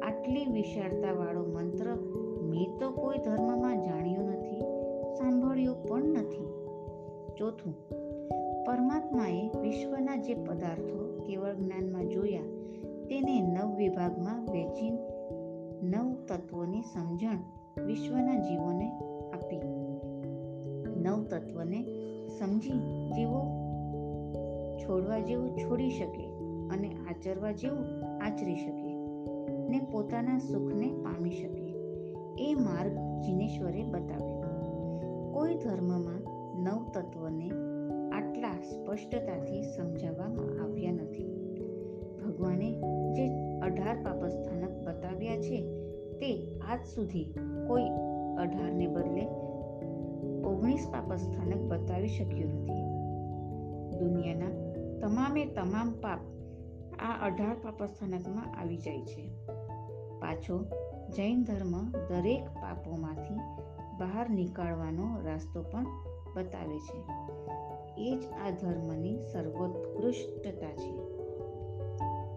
આટલી 0.00 0.46
વિશાળતાવાળો 0.52 1.44
મંત્ર 1.44 1.94
મેં 2.42 2.78
તો 2.78 2.90
કોઈ 2.90 3.18
ધર્મમાં 3.18 3.80
જાણ્યો 3.80 4.22
નથી, 4.22 4.60
સાંભળ્યો 5.14 5.74
પણ 5.74 6.04
નથી. 6.04 6.51
ચોથું, 7.36 7.74
પરમાત્માએ 8.64 9.50
વિશ્વના 9.60 10.16
જે 10.16 10.34
પદાર્થો 10.34 11.20
કેવળ 11.26 11.54
જ્ઞાનમાં 11.54 12.08
જોયા, 12.08 12.42
તેને 13.08 13.40
નવ 13.40 13.76
વિભાગમાં 13.76 14.44
વહેંચી 14.44 14.90
નવ 15.82 16.14
તત્વોની 16.28 16.82
સમજણ 16.82 17.40
વિશ્વના 17.86 18.38
જીવોને 18.38 18.88
આપી. 19.34 19.60
નવ 20.96 21.24
તત્વને 21.24 21.80
સમજી 22.28 22.80
જીવો 23.14 23.42
છોડવા 24.78 25.18
જેવું 25.18 25.56
છોડી 25.56 25.90
શકે 25.90 26.24
અને 26.70 26.96
આચરવા 27.10 27.52
જેવું 27.52 27.86
આચરી 28.22 28.56
શકે 28.56 28.94
ને 29.68 29.80
પોતાના 29.92 30.38
સુખને 30.38 30.88
પામી 30.88 31.30
શકે 31.30 31.74
એ 32.38 32.54
માર્ગ 32.54 32.92
જીનેશ્વરે 33.20 33.82
બતાવ્યો. 33.82 34.32
કોઈ 35.34 35.54
ધર્મમાં 35.54 36.31
નવ 36.54 36.90
તત્વને 36.94 37.50
આટલા 38.12 38.60
સ્પષ્ટતાથી 38.60 39.62
સમજાવવામાં 39.62 40.64
આવ્યા 40.64 40.92
નથી. 40.92 41.28
ભગવાને 42.24 42.72
જે 43.12 43.58
અઢાર 43.58 43.96
પાપસ્થાનક 44.02 44.86
બતાવ્યા 44.86 45.36
છે, 45.36 45.66
તે 46.12 46.60
આજ 46.70 46.86
સુધી 46.94 47.34
કોઈ 47.68 47.82
અઢારને 48.38 48.86
બદલે 48.86 49.26
ઓગણીસ 50.48 50.88
પાપસ્થાનક 50.92 51.56
બતાવી 51.56 52.08
શક્યું 52.08 52.50
નથી. 52.50 52.82
દુનિયાના 53.98 54.50
તમામે 55.00 55.44
તમામ 55.44 55.92
પાપ 55.92 56.18
આ 56.98 57.26
અઢાર 57.26 57.54
પાપસ્થાનકમાં 57.54 58.60
આવી 58.60 58.76
જાય 58.76 59.00
છે. 59.00 59.30
પાછો 60.20 60.64
જૈન 61.16 61.44
ધર્મ 61.44 61.90
દરેક 61.90 62.44
પાપોમાંથી 62.44 63.34
બહાર 63.98 64.30
નીકાળવાનો 64.30 65.20
રસ્તો 65.20 65.62
પણ 65.62 65.86
બતાવે 66.36 66.78
છે. 66.78 66.98
એ 67.98 68.16
જ 68.16 68.22
આ 68.46 68.50
ધર્મની 68.50 69.18
સર્વોત્કૃષ્ટતા 69.32 70.72
છે. 70.72 70.96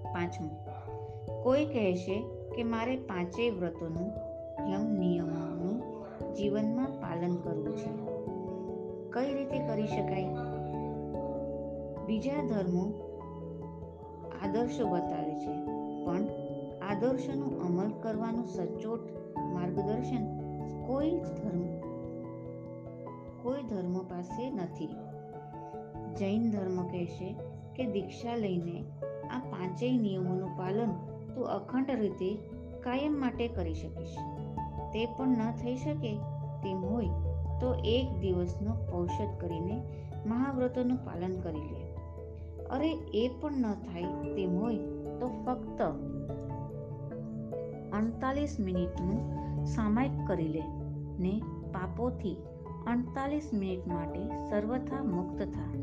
પાંચમું. 0.03 0.65
કોઈ 1.43 1.65
કહે 1.65 1.95
છે 1.95 2.23
કે 2.55 2.63
મારે 2.63 2.95
પાંચેય 2.95 3.49
વ્રતોનું 3.49 4.11
યમ 4.71 4.93
નિયમોનું 4.93 5.81
જીવનમાં 6.33 6.85
પાલન 6.85 7.35
કરવું 7.35 7.77
છે. 7.77 8.15
કઈ 9.11 9.33
રીતે 9.33 9.67
કરી 9.67 9.87
શકાય? 9.87 10.25
બીજા 12.07 12.47
ધર્મો 12.47 12.93
આદર્શો 14.43 14.87
બતાવે 14.87 15.35
છે, 15.35 15.65
પણ 16.05 16.27
આદર્શનો 16.89 17.45
અમલ 17.45 17.91
કરવાનું 18.01 18.47
સચોટ 18.47 18.99
માર્ગદર્શન 19.37 20.39
કોઈ 20.87 21.11
જ 21.11 21.23
ધર્મ 21.23 21.84
કોઈ 23.45 23.63
ધર્મ 23.63 23.97
પાસે 23.99 24.51
નથી. 24.51 24.87
જૈન 26.19 26.51
ધર્મ 26.51 26.87
કહેશે 26.87 27.35
કે 27.75 27.85
દીક્ષા 27.85 28.35
લઈને 28.35 28.83
આ 29.31 29.39
પાંચેય 29.39 29.97
નિયમોનું 29.97 30.57
પાલન 30.57 30.93
તું 31.35 31.47
અખંડ 31.47 31.91
રીતે 31.99 32.35
કાયમ 32.83 33.19
માટે 33.19 33.47
કરી 33.47 33.73
શકીશ. 33.73 34.15
તે 34.93 35.05
પણ 35.05 35.27
ન 35.27 35.51
થઈ 35.51 35.75
શકે 35.75 36.15
તેમ 36.63 36.85
હોય 36.85 37.05
તો 37.59 37.73
એક 37.73 38.19
દિવસનો 38.19 39.01
ઔષધ 39.01 39.37
કરીને 39.37 39.83
મહાવ્રતોનું 40.25 40.97
પાલન 40.97 41.39
કરી 41.39 41.59
લે. 41.59 41.83
અરે 42.65 42.91
એ 43.13 43.29
પણ 43.41 43.51
ન 43.51 43.73
થાય 43.73 44.03
તેમ 44.35 44.57
હોય 44.59 44.77
તો 45.19 45.27
ફક્ત 45.45 45.81
અડતાલીસ 47.93 48.59
મિનિટનું 48.59 49.19
સામાયિક 49.65 50.27
કરી 50.27 50.47
લે 50.47 50.63
ને 51.19 51.41
પાપોથી 51.73 52.37
અડતાલીસ 52.87 53.49
મિનિટ 53.53 53.87
માટે 53.87 54.49
સર્વથા 54.49 55.03
મુક્ત 55.03 55.43
થા. 55.43 55.73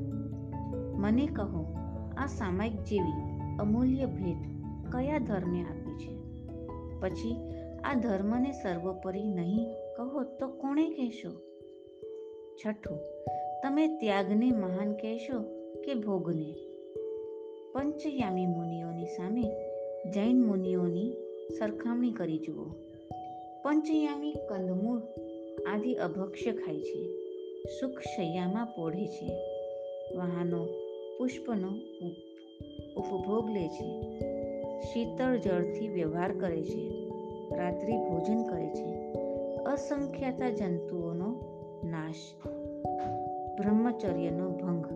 મને 0.95 1.27
કહો, 1.27 1.75
આ 2.17 2.27
સામાયિક 2.27 2.73
જેવી 2.73 3.41
અમૂલ્ય 3.59 4.07
ભેટ 4.07 4.37
કયા 4.93 5.19
ધર્મે 5.19 5.63
આપી 5.63 5.95
છે? 5.99 6.19
પછી, 7.01 7.37
આ 7.85 7.95
ધર્મને 7.95 8.53
સર્વોપરી 8.53 9.25
નહીં 9.25 9.67
કહો 9.97 10.25
તો 10.25 10.49
કોણે 10.49 10.91
કહેશો? 10.91 11.31
છઠ્ઠું, 12.57 12.99
તમે 13.63 13.87
ત્યાગને 13.87 14.53
મહાન 14.53 14.93
કહેશો 14.93 15.43
કે 15.85 15.95
ભોગને? 15.95 16.55
પંચયામી 17.73 18.47
મુનિઓની 18.47 19.07
સામે 19.07 19.43
જૈન 20.11 20.47
મુનિઓની 20.47 21.17
સરખામણી 21.59 22.13
કરી 22.13 22.39
જુઓ. 22.39 22.65
પંચયામી 23.63 24.33
કંદમૂળ 24.49 25.01
આદિ 25.69 25.95
અભક્ષ્ય 25.95 26.53
ખાય 26.53 26.81
છે. 26.81 27.13
સુખ 27.81 27.99
શૈયામાં 27.99 28.67
પોઢે 28.67 29.07
છે. 29.07 29.33
વાહનો, 30.17 30.65
પુષ્પનો 31.19 31.69
ઉપભોગ 32.97 33.51
લે 33.51 33.69
છે. 33.69 34.03
શીતળ 34.81 35.37
જળથી 35.37 35.89
વ્યવહાર 35.89 36.39
કરે 36.39 36.63
છે. 36.63 37.09
રાત્રિ 37.57 37.93
ભોજન 37.93 38.43
કરે 38.43 38.67
છે. 38.67 39.13
અસંખ્યાતા 39.59 40.51
જંતુઓનો 40.51 41.41
નાશ. 41.85 42.15
બ્રહ્મચર્યનો 43.59 44.51
ભંગ. 44.51 44.87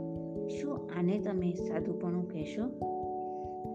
શું 0.48 0.74
આને 0.98 1.18
તમે 1.18 1.52
સાધુપણું 1.52 2.32
કહેશો? 2.32 2.68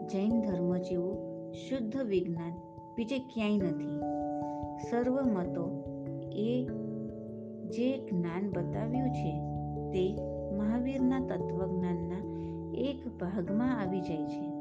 જૈન 0.05 0.41
ધર્મ 0.41 0.77
જેવું 0.77 1.31
શુદ્ધ 1.53 1.97
વિજ્ઞાન 1.97 2.53
બીજે 2.97 3.17
ક્યાંય 3.17 3.57
નથી. 3.57 3.99
સર્વ 4.91 5.21
મતો 5.21 5.83
એ 6.33 6.67
જે 7.71 7.97
જ્ઞાન 7.97 8.49
બતાવ્યું 8.49 9.09
છે 9.09 9.39
તે 9.91 10.17
મહાવીરના 10.57 11.19
તત્વજ્ઞાનના 11.19 12.31
એક 12.73 13.07
ભાગમાં 13.07 13.81
આવી 13.81 14.01
જાય 14.01 14.25
છે. 14.25 14.51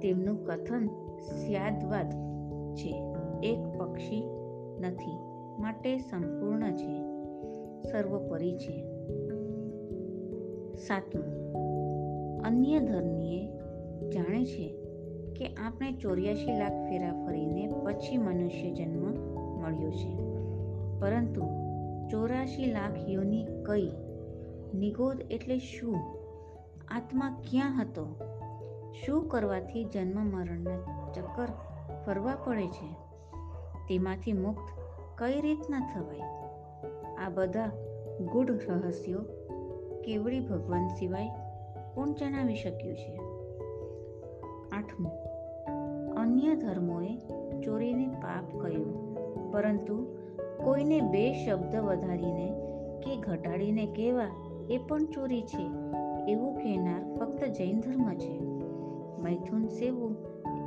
તેમનું 0.00 0.44
કથન 0.44 0.86
સ્યાદવાદ 1.18 2.10
છે. 2.74 3.14
એક 3.42 3.78
પક્ષી 3.78 4.28
નથી, 4.80 5.18
માટે 5.58 5.98
સંપૂર્ણ 5.98 6.72
છે. 6.72 7.02
સર્વોપરી 7.92 8.58
છે. 8.58 8.84
સાતમું. 10.74 11.40
અન્ય 12.42 12.80
ધર્મીએ 12.80 13.46
જાણે 14.10 14.44
છે 14.44 14.74
કે 15.36 15.46
આપણે 15.46 15.92
ચોર્યાસી 15.92 16.58
લાખ 16.58 16.72
ફેરા 16.72 17.26
ફરીને 17.26 17.68
પછી 17.84 18.16
મનુષ્ય 18.16 18.70
જન્મ 18.70 19.06
મળ્યો 19.62 19.90
છે. 19.90 20.29
પરંતુ 21.00 21.42
ચોરાશી 22.10 22.64
લાખ 22.64 23.08
યોની 23.08 23.46
કઈ? 23.66 23.90
નિગોદ 24.74 25.20
એટલે 25.30 25.58
શું? 25.58 25.96
આત્મા 26.88 27.42
ક્યાં 27.50 27.82
હતો? 27.82 28.06
શું 29.04 29.28
કરવાથી 29.28 29.84
જન્મ 29.84 30.26
મરણના 30.26 31.12
ચક્કર 31.12 31.48
ફરવા 32.06 32.34
પડે 32.44 32.66
છે? 32.66 32.92
તેમાંથી 33.88 34.32
મુક્ત 34.32 34.80
કઈ 35.18 35.40
રીતના 35.40 35.80
થવાય? 35.94 36.20
આ 37.16 37.28
બધા 37.28 37.66
ગૂઢ 38.32 38.50
રહસ્યો 38.50 39.20
કેવડી 40.04 40.40
ભગવાન 40.40 40.88
સિવાય 40.88 41.28
કોણ 41.94 42.12
જણાવી 42.12 42.54
શક્યું 42.54 42.96
છે? 42.96 43.16
આઠમું. 44.68 45.12
અન્ય 46.14 46.54
ધર્મોએ 46.54 47.16
ચોરીને 47.60 48.08
પાપ 48.08 48.58
કહ્યું 48.58 49.14
પરંતુ 49.52 50.19
કોઈને 50.64 51.00
બે 51.00 51.44
શબ્દ 51.44 51.76
વધારીને 51.76 52.52
કે 53.04 53.16
ઘટાડીને 53.16 53.86
કહેવા 53.86 54.26
એ 54.70 54.78
પણ 54.78 55.04
ચોરી 55.04 55.42
છે. 55.42 55.70
એવું 56.32 56.54
કહેનાર 56.56 57.14
ફક્ત 57.18 57.44
જૈન 57.44 57.80
ધર્મ 57.80 58.14
છે. 58.14 58.38
મૈથુન 59.22 59.66
સેવું 59.66 60.16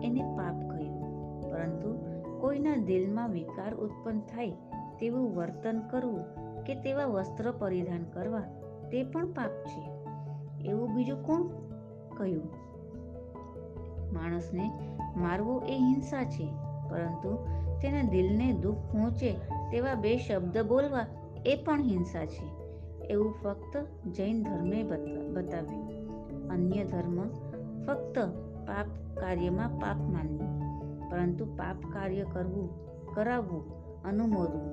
એને 0.04 0.22
પાપ 0.22 0.70
કહ્યું 0.70 1.04
પરંતુ 1.52 1.98
કોઈના 2.42 2.76
દિલમાં 2.76 3.30
વિકાર 3.30 3.76
ઉત્પન્ન 3.76 4.20
થાય 4.20 4.52
તેવું 5.00 5.36
વર્તન 5.36 5.80
કરવું 5.80 6.24
કે 6.64 6.76
તેવા 6.76 7.06
વસ્ત્ર 7.06 7.52
પરિધાન 7.52 8.04
કરવા 8.04 8.40
તે 8.92 9.04
પણ 9.04 9.26
પાપ 9.26 9.50
છે. 9.50 9.90
એવું 10.70 10.96
બીજું 10.96 11.24
કોણ 11.24 11.44
કહ્યું? 12.18 12.50
માણસને 14.14 14.72
મારવો 15.18 15.60
એ 15.60 15.74
હિંસા 15.74 16.24
છે. 16.24 16.63
પરંતુ 16.90 17.38
તેના 17.82 18.10
દિલને 18.10 18.54
દુઃખ 18.54 18.76
પહોંચે 18.76 19.32
તેવા 19.72 19.96
બે 19.96 20.18
શબ્દ 20.18 20.58
બોલવા 20.58 21.06
એ 21.46 21.56
પણ 21.56 21.82
હિંસા 21.82 22.26
છે. 22.26 22.46
એવું 23.08 23.34
ફક્ત 23.44 23.78
જૈન 24.08 24.44
ધર્મે 24.44 24.84
બતાવ્યું. 25.34 25.94
અન્ય 26.50 26.84
ધર્મ 26.84 27.18
ફક્ત 27.86 28.20
પાપ 28.68 29.20
કાર્યમાં 29.20 29.70
પાપ 29.80 29.98
માનવું, 29.98 30.52
પરંતુ 31.10 31.46
પાપ 31.46 31.80
કાર્ય 31.94 32.26
કરવું, 32.32 32.70
કરાવવું, 33.14 33.64
અનુમોદવું, 34.04 34.72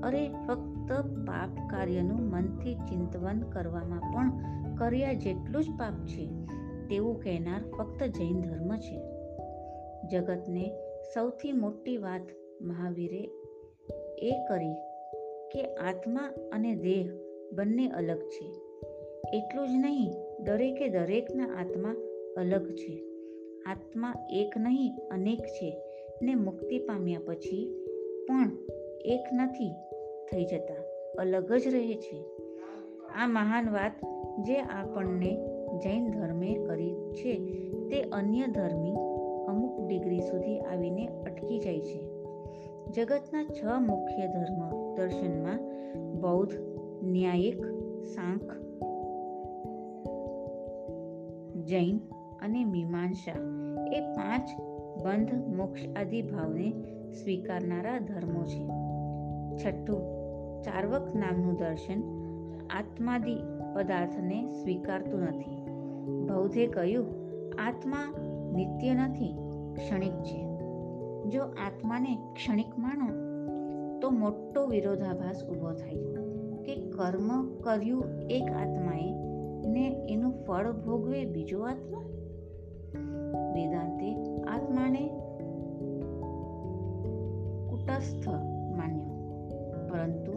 અરે 0.00 0.28
ફક્ત 0.46 0.92
પાપ 1.26 1.70
કાર્યનું 1.70 2.22
મનથી 2.22 2.74
ચિંતવન 2.74 3.40
કરવામાં 3.40 4.00
પણ 4.00 4.32
કર્યા 4.74 5.12
જેટલું 5.12 5.64
જ 5.64 5.70
પાપ 5.78 5.92
છે, 6.06 6.26
તેવું 6.88 7.20
કહેનાર 7.20 7.62
ફક્ત 7.78 8.02
જૈન 8.02 8.40
ધર્મ 8.40 8.76
છે. 8.76 8.98
જગતને 10.08 10.66
સૌથી 11.14 11.52
મોટી 11.52 11.96
વાત 11.96 12.20
મહાવીરે 12.60 13.30
એ 14.18 14.30
કરી 14.48 14.74
કે 15.52 15.74
આત્મા 15.74 16.20
અને 16.52 16.74
દેહ 16.74 17.08
બંને 17.52 17.88
અલગ 17.88 18.18
છે. 18.18 18.44
એટલું 19.36 19.68
જ 19.68 19.70
નહીં, 19.70 20.10
દરેકે 20.44 20.88
દરેકના 20.88 21.44
આત્મા 21.44 21.94
અલગ 22.36 22.70
છે. 22.70 23.02
આત્મા 23.66 24.14
એક 24.30 24.58
નહીં, 24.58 24.96
અનેક 25.10 25.40
છે 25.40 25.76
ને 26.22 26.34
મુક્તિ 26.34 26.78
પામ્યા 26.78 27.20
પછી 27.26 27.86
પણ 28.28 28.50
એક 29.04 29.24
નથી 29.32 29.72
થઈ 30.32 30.44
જતા, 30.44 30.82
અલગ 31.18 31.52
જ 31.52 31.66
રહે 31.66 31.94
છે. 31.94 32.24
આ 33.14 33.26
મહાન 33.26 33.70
વાત 33.70 33.92
જે 34.38 34.58
આપણને 34.58 35.36
જૈન 35.78 36.10
ધર્મે 36.10 36.54
કરી 36.54 36.94
છે 36.94 37.34
તે 37.88 38.02
અન્ય 38.02 38.46
ધર્મી 38.46 39.01
ડિગ્રી 39.86 40.20
સુધી 40.20 40.60
આવીને 40.60 41.06
અટકી 41.06 41.58
જાય 41.58 41.80
છે. 41.80 42.00
જગતના 42.90 43.44
છ 43.44 43.64
મુખ્ય 43.80 44.26
ધર્મ 44.26 44.94
દર્શનમાં 44.94 45.58
બૌદ્ધ, 46.20 46.52
ન્યાયિક, 47.02 47.64
સાંખ, 48.04 48.52
જૈન 51.56 52.00
અને 52.42 52.64
મીમાંસા 52.64 53.32
એ 53.92 54.00
પાંચ 54.00 54.48
બંધ 55.04 55.34
મોક્ષ 55.56 55.80
આદિ 55.96 56.22
ભાવને 56.22 56.72
સ્વીકારનારા 57.12 57.98
ધર્મો 57.98 58.44
છે. 58.44 58.68
છઠ્ઠું, 59.56 60.02
ચાર્વક 60.62 61.14
નામનું 61.14 61.54
દર્શન 61.54 62.02
આત્માદિ 62.70 63.36
પદાર્થને 63.74 64.52
સ્વીકારતું 64.52 65.20
નથી. 65.20 65.62
બૌદ્ધે 66.26 66.66
કહ્યું, 66.66 67.06
આત્મા 67.66 68.14
નિત્ય 68.52 68.94
નથી 68.94 69.51
ક્ષણિક 69.76 70.12
છે. 70.12 70.46
જો 71.28 71.42
આત્માને 71.42 72.18
ક્ષણિક 72.34 72.78
માનો, 72.78 73.08
તો 74.00 74.10
મોટો 74.10 74.66
વિરોધાભાસ 74.66 75.44
ઊભો 75.44 75.72
થાય 75.72 75.94
કે 76.64 76.74
કર્મ 76.90 77.54
કર્યું 77.60 78.04
એક 78.30 78.42
આત્માએ 78.42 79.10
ને 79.68 80.06
એનું 80.08 80.44
ફળ 80.44 80.72
ભોગવે 80.72 81.24
બીજો 81.24 81.60
આત્મા? 81.60 82.02
વેદાંતે 83.54 84.14
આત્માને 84.42 85.08
કુટસ્થ 87.70 88.28
માન્યો, 88.76 89.12
પરંતુ 89.92 90.32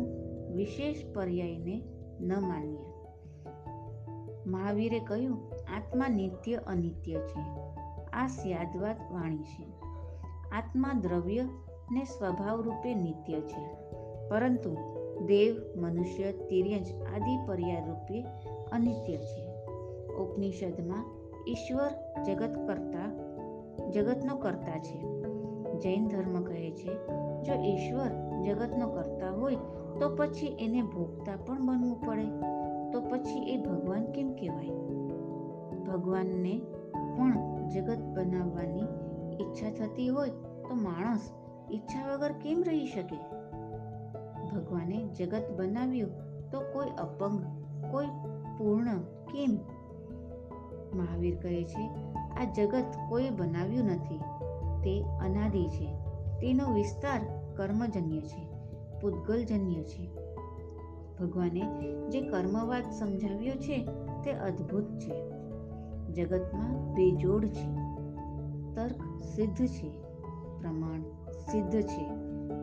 વિશેષ 0.54 0.96
પર્યાયને 1.14 1.84
ન 2.22 2.34
માન્યા. 2.42 2.92
મહાવીરે 4.48 5.00
કહ્યું, 5.00 5.38
આત્મા 5.76 6.08
નિત્ય 6.08 6.56
અનિત્ય 6.56 7.14
છે. 7.14 7.42
આ 8.16 8.28
સ્યાદવાદ 8.28 8.95
વાણી 9.13 9.38
છે. 9.38 9.63
આત્મા 10.51 10.93
દ્રવ્ય 11.01 11.43
ને 11.91 12.03
સ્વભાવ 12.03 12.61
રૂપે 12.61 12.95
નિત્ય 12.95 13.41
છે. 13.41 13.68
પરંતુ 14.30 14.76
દેવ, 15.26 15.55
મનુષ્ય, 15.82 16.32
તિર્યંજ 16.32 16.91
આદિ 16.91 17.47
પર્યાય 17.47 17.86
રૂપે 17.88 18.22
અનિત્ય 18.72 19.18
છે. 19.18 19.47
ઉપનિષદમાં 20.16 21.05
ઈશ્વર 21.47 21.91
જગત 22.24 22.68
કરતા, 22.68 23.16
જગતનો 23.89 24.36
કરતા 24.36 24.80
છે. 24.80 24.99
જૈન 25.80 26.07
ધર્મ 26.07 26.43
કહે 26.43 26.72
છે, 26.72 26.93
જો 27.43 27.53
ઈશ્વર 27.53 28.41
જગતનો 28.43 28.89
કરતા 28.89 29.32
હોય, 29.32 29.55
તો 29.99 30.16
પછી 30.16 30.57
એને 30.59 30.82
ભોગતા 30.82 31.36
પણ 31.36 31.66
બનવું 31.66 32.01
પડે. 32.01 32.26
તો 32.91 33.01
પછી 33.01 33.39
એ 33.39 33.57
ભગવાન 33.57 34.05
કેમ 34.05 34.34
કહેવાય? 34.34 34.70
ભગવાનને 35.84 36.61
પણ 37.18 37.55
જગત 37.68 37.97
બનાવવાની 37.97 38.82
ઈચ્છા 39.43 39.70
થતી 39.72 40.07
હોય 40.07 40.30
તો 40.30 40.76
માણસ 40.76 41.32
ઈચ્છા 41.72 42.13
વગર 42.13 42.32
કેમ 42.32 42.63
રહી 42.68 42.86
શકે? 42.86 43.18
ભગવાને 44.55 45.07
જગત 45.07 45.43
બનાવ્યું 45.57 46.09
તો 46.49 46.59
કોઈ 46.59 46.86
અપંગ, 46.86 47.43
કોઈ 47.91 48.05
પૂર્ણ 48.57 48.97
કેમ? 48.99 49.59
મહાવીર 50.97 51.38
કહે 51.41 51.63
છે, 51.63 51.89
આ 52.13 52.51
જગત 52.57 52.86
કોઈ 53.09 53.30
બનાવ્યું 53.30 53.86
નથી. 53.86 54.18
તે 54.84 55.03
અનાદિ 55.03 55.68
છે. 55.68 55.86
તેનો 56.41 56.74
વિસ્તાર 56.74 57.22
કર્મજન્ય 57.55 58.22
છે, 58.22 58.47
પૂતગલજન્ય 58.99 59.84
છે. 59.84 60.09
ભગવાને 61.20 61.84
જે 62.09 62.22
કર્મવાદ 62.22 62.91
સમજાવ્યો 62.91 63.55
છે 63.55 63.86
તે 64.24 64.32
અદ્ભુત 64.32 64.97
છે. 64.97 65.35
જગતમાં 66.16 66.93
બેજોડ 66.93 67.45
છે. 67.45 67.76
તર્ક 68.76 69.22
સિદ્ધ 69.22 69.68
છે. 69.68 69.89
પ્રમાણ 70.59 71.01
સિદ્ધ 71.32 71.82
છે. 71.82 72.09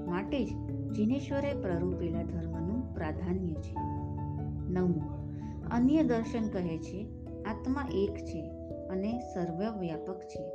માટે 0.06 0.44
જ 0.44 0.48
જીનેશ્વરે 0.96 1.60
પ્રરૂપેલા 1.60 2.22
ધર્મનું 2.22 2.94
પ્રાધાન્ય 2.94 3.54
છે. 3.54 3.74
નવમું 4.72 5.22
અન્ય 5.68 6.02
દર્શન 6.02 6.48
કહે 6.48 6.78
છે, 6.78 7.08
આત્મા 7.42 7.88
એક 7.94 8.14
છે 8.14 8.50
અને 8.88 9.20
સર્વવ્યાપક 9.34 10.20
છે. 10.20 10.52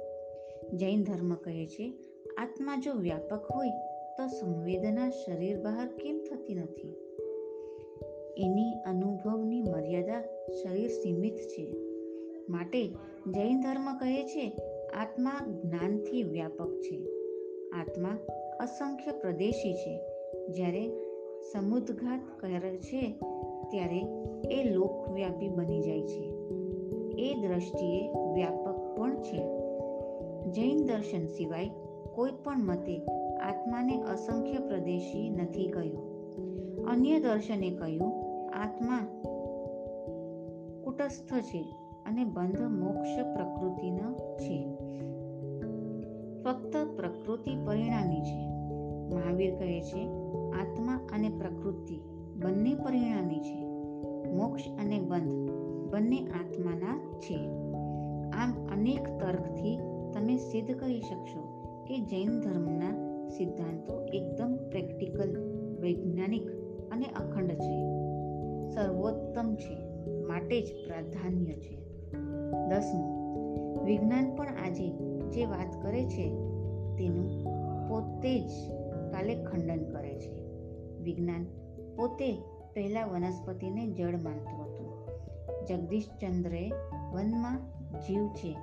જૈન 0.74 1.04
ધર્મ 1.04 1.36
કહે 1.36 1.68
છે, 1.68 1.94
આત્મા 2.38 2.76
જો 2.76 2.94
વ્યાપક 2.94 3.52
હોય 3.56 3.70
તો 4.18 4.28
સંવેદના 4.28 5.10
શરીર 5.10 5.62
બહાર 5.62 5.88
કેમ 5.88 6.20
થતી 6.20 6.56
નથી? 6.56 6.96
એની 8.38 8.74
અનુભવની 8.74 9.62
મર્યાદા 9.62 10.22
શરીર 10.64 10.88
સીમિત 10.88 11.36
છે. 11.36 11.87
માટે 12.50 12.88
જૈન 13.28 13.62
ધર્મ 13.62 13.98
કહે 13.98 14.24
છે, 14.24 14.58
આત્મા 15.00 15.32
જ્ઞાનથી 15.64 16.24
વ્યાપક 16.24 16.80
છે. 16.82 17.08
આત્મા 17.70 18.18
અસંખ્ય 18.60 19.12
પ્રદેશી 19.12 19.74
છે. 19.74 20.02
જ્યારે 20.50 20.90
સમુદ્ઘાત 21.54 22.22
કરે 22.40 22.78
છે, 22.78 23.12
ત્યારે 23.72 24.06
એ 24.52 24.64
લોકવ્યાપી 24.64 25.50
બની 25.50 25.82
જાય 25.82 26.02
છે. 26.02 26.34
એ 27.20 27.34
દ્રષ્ટિએ 27.34 28.10
વ્યાપક 28.34 28.98
પણ 28.98 29.22
છે. 29.22 29.38
જૈન 30.52 30.86
દર્શન 30.86 31.26
સિવાય 31.26 31.70
કોઈ 32.16 32.30
પણ 32.44 32.66
મતે 32.66 33.06
આત્માને 33.38 34.02
અસંખ્ય 34.02 34.58
પ્રદેશી 34.58 35.30
નથી 35.30 35.68
કહ્યું. 35.68 36.18
અન્ય 36.86 37.20
દર્શને 37.20 37.70
કહ્યું, 37.70 38.12
આત્મા 38.50 39.24
કુટસ્થ 40.84 41.34
છે. 41.34 41.87
અને 42.08 42.24
બંધ 42.24 42.62
મોક્ષ 42.62 43.20
પ્રકૃતિનો 43.20 44.36
છે. 44.36 44.78
ફક્ત 46.44 46.78
પ્રકૃતિ 46.96 47.52
પરિણામી 47.66 48.22
છે. 48.22 48.48
મહાવીર 49.16 49.56
કહે 49.56 49.82
છે, 49.82 50.08
આત્મા 50.52 51.08
અને 51.14 51.30
પ્રકૃતિ 51.30 52.00
બંને 52.36 52.76
પરિણામી 52.76 53.40
છે. 53.40 53.66
મોક્ષ 54.32 54.62
અને 54.80 55.00
બંધ 55.00 55.52
બંને 55.92 56.18
આત્માના 56.18 57.20
છે. 57.20 57.48
આમ 58.30 58.68
અનેક 58.72 59.20
તર્કથી 59.20 59.80
તમે 60.14 60.38
સિદ્ધ 60.38 60.72
કરી 60.72 61.02
શકશો 61.02 61.42
કે 61.88 62.00
જૈન 62.00 62.40
ધર્મના 62.40 63.08
સિદ્ધાંતો 63.28 64.06
એકદમ 64.06 64.58
પ્રેક્ટિકલ, 64.70 65.42
વૈજ્ઞાનિક 65.80 66.50
અને 66.92 67.06
અખંડ 67.06 67.52
છે. 67.52 67.84
સર્વોત્તમ 68.70 69.56
છે, 69.56 70.06
માટે 70.28 70.62
જ 70.62 70.66
પ્રાધાન્ય 70.88 71.54
છે. 71.54 71.87
દસમું. 72.52 73.18
વિજ્ઞાન 73.86 74.36
પણ 74.36 74.48
આજે 74.48 74.90
જે 75.30 75.46
વાત 75.46 75.82
કરે 75.82 76.06
છે, 76.06 76.30
તેનું 76.98 77.30
પોતે 77.90 78.40
જ 78.40 78.52
કાલે 79.12 79.44
ખંડન 79.44 79.84
કરે 79.90 80.20
છે. 80.20 80.44
વિજ્ઞાન 81.02 81.46
પોતે 81.96 82.44
પહેલા 82.74 83.06
વનસ્પતિને 83.06 83.88
જળ 83.88 84.18
માનતું 84.18 84.64
હતું. 84.64 84.88
જગદીશચંદ્રે 85.66 86.72
વનમાં 87.14 87.58
જીવ 88.08 88.28
છે 88.28 88.58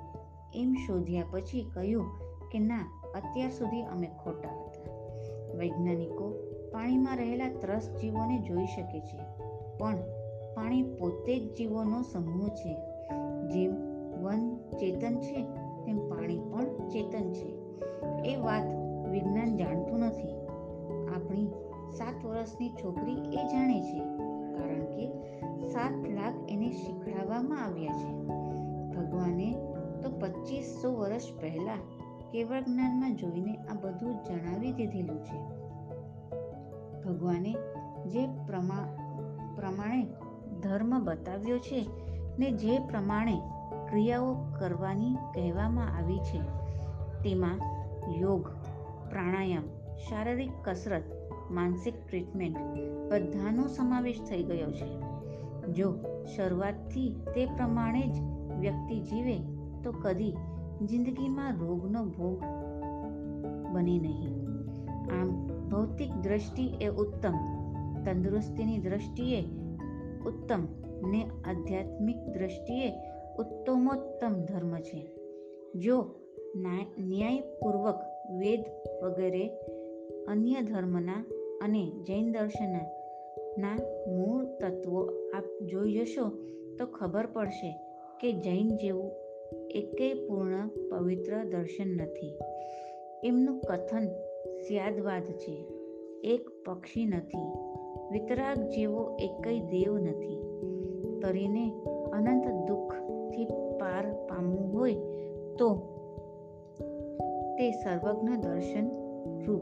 એમ 0.55 0.73
શોધ્યા 0.73 1.25
પછી 1.31 1.71
કહ્યું 1.73 2.05
કે 2.51 2.59
ના, 2.59 3.01
અત્યાર 3.15 3.49
સુધી 3.49 3.81
અમે 3.81 4.07
ખોટા 4.23 4.49
હતા. 4.49 4.91
વૈજ્ઞાનિકો 5.57 6.31
પાણીમાં 6.71 7.17
રહેલા 7.17 7.49
ત્રસ 7.49 7.89
જીવોને 8.01 8.39
જોઈ 8.39 8.65
શકે 8.65 8.99
છે, 8.99 9.17
પણ 9.77 9.95
પાણી 10.55 10.83
પોતે 10.83 11.39
જ 11.39 11.57
જીવોનો 11.57 12.01
સમૂહ 12.01 12.49
છે. 12.49 12.94
જેમ 13.47 13.75
વન 14.23 14.55
ચેતન 14.55 15.15
છે, 15.15 15.43
તેમ 15.85 16.09
પાણી 16.09 16.39
પણ 16.39 16.65
ચેતન 16.87 17.31
છે. 17.31 17.55
એ 18.25 18.35
વાત 18.35 18.65
વિજ્ઞાન 19.09 19.55
જાણતું 19.57 19.99
નથી. 19.99 20.27
આપણી 21.15 21.45
સાત 21.97 22.25
વર્ષની 22.25 22.69
છોકરી 22.69 23.13
એ 23.13 23.43
જાણે 23.47 23.81
છે, 23.81 23.99
કારણ 24.57 24.85
કે 24.85 25.07
સાત 25.67 26.09
લાખ 26.09 26.33
એને 26.49 26.71
શીખડાવવામાં 26.71 27.65
આવ્યા 27.65 27.91
છે. 27.91 28.13
ભગવાને 28.95 29.55
તો 30.03 30.09
પચીસો 30.09 30.93
વર્ષ 30.93 31.23
પહેલા 31.41 31.77
કેવળ 32.31 32.61
જ્ઞાનમાં 32.61 33.15
જોઈને 33.15 33.55
આ 33.55 33.73
બધું 33.81 34.15
જણાવી 34.23 34.71
દીધેલું 34.71 35.19
છે. 35.23 35.65
ભગવાને 37.03 37.55
જે 38.07 38.27
પ્રમા, 38.27 38.97
પ્રમાણે 39.55 40.07
ધર્મ 40.61 41.03
બતાવ્યો 41.03 41.57
છે 41.57 42.04
ને 42.39 42.51
જે 42.51 42.79
પ્રમાણે 42.79 43.37
ક્રિયાઓ 43.89 44.33
કરવાની 44.59 45.15
કહેવામાં 45.15 45.97
આવી 45.97 46.19
છે, 46.19 46.39
તેમાં 47.23 47.59
યોગ, 48.21 48.47
પ્રાણાયામ, 49.09 49.63
શારીરિક 50.09 50.51
કસરત, 50.63 51.03
માનસિક 51.51 51.93
ટ્રીટમેન્ટ 52.07 52.57
બધાનો 53.11 53.67
સમાવેશ 53.67 54.21
થઈ 54.21 54.43
ગયો 54.43 54.71
છે. 54.71 54.89
જો 55.73 55.95
શરૂઆતથી 56.35 57.15
તે 57.35 57.45
પ્રમાણે 57.45 58.07
જ 58.07 58.21
વ્યક્તિ 58.59 58.99
જીવે, 58.99 59.37
તો 59.83 59.91
કદી 59.91 60.35
જિંદગીમાં 60.81 61.57
રોગનો 61.57 62.05
ભોગ 62.05 62.39
બને 63.73 63.99
નહીં. 63.99 64.35
આમ, 65.21 65.47
ભૌતિક 65.69 66.13
દ્રષ્ટિ 66.13 66.67
એ 66.81 66.87
ઉત્તમ, 66.87 67.35
તંદુરસ્તીની 68.03 68.77
દ્રષ્ટિએ 68.77 69.41
ઉત્તમ 70.25 70.84
ને 71.05 71.29
આધ્યાત્મિક 71.45 72.17
દ્રષ્ટિએ 72.17 72.93
ઉત્તમોત્તમ 73.39 74.33
ધર્મ 74.33 74.77
છે. 74.79 75.15
જો 75.75 76.05
ન્યાયપૂર્વક 76.99 78.01
વેદ 78.39 78.59
વગેરે 79.03 79.47
અન્ય 80.27 80.61
ધર્મના 80.61 81.25
અને 81.61 81.91
જૈન 82.07 82.31
દર્શનના 82.31 83.75
મૂળ 84.07 84.45
તત્વો 84.45 85.03
આપ 85.37 85.63
જોઈ 85.65 85.93
જશો 85.93 86.29
તો 86.77 86.85
ખબર 86.85 87.25
પડશે 87.25 87.79
કે 88.21 88.31
જૈન 88.31 88.67
જેવું 88.75 89.11
એકેય 89.71 90.13
પૂર્ણ 90.13 90.67
પવિત્ર 90.67 91.43
દર્શન 91.43 91.87
નથી. 91.87 92.37
એમનું 93.23 93.59
કથન 93.59 94.05
સ્યાદવાદ 94.67 95.23
છે. 95.23 95.65
એક 96.23 96.49
પક્ષી 96.65 97.05
નથી. 97.05 97.51
વિતરાગ 98.11 98.57
જેવો 98.69 99.17
એકય 99.19 99.59
દેવ 99.59 99.97
નથી. 99.97 100.44
તરીને 101.25 101.71
અનંત 102.13 102.67
દુઃખથી 102.67 103.45
પાર 103.79 104.13
પામવું 104.27 104.79
હોય 104.79 104.93
તો 105.59 105.75
તે 107.57 107.71
સર્વજ્ઞ 107.71 108.35
દર્શન 108.35 108.87
રૂપ 109.45 109.61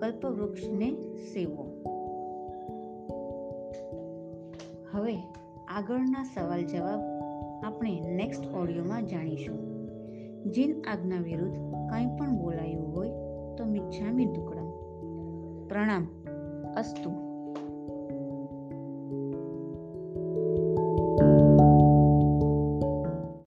કલ્પવૃક્ષને 0.00 0.90
સેવો. 1.16 1.64
હવે 4.92 5.14
આગળના 5.68 6.24
સવાલ 6.34 6.64
જવાબ 6.64 7.00
આપણે 7.64 8.00
નેક્સ્ટ 8.00 8.54
ઓડિયોમાં 8.54 9.06
જાણીશું. 9.06 9.56
જીન 10.50 10.82
આજ્ઞા 10.90 11.20
વિરુદ્ધ 11.20 11.56
કંઈ 11.90 12.06
પણ 12.06 12.36
બોલાયું 12.36 12.96
હોય 12.96 13.08
તો 13.56 13.64
મિચ્છામી 13.64 14.24
દુકડમ 14.24 14.70
પ્રણામ, 15.68 16.08
અસ્તુ. 16.76 17.27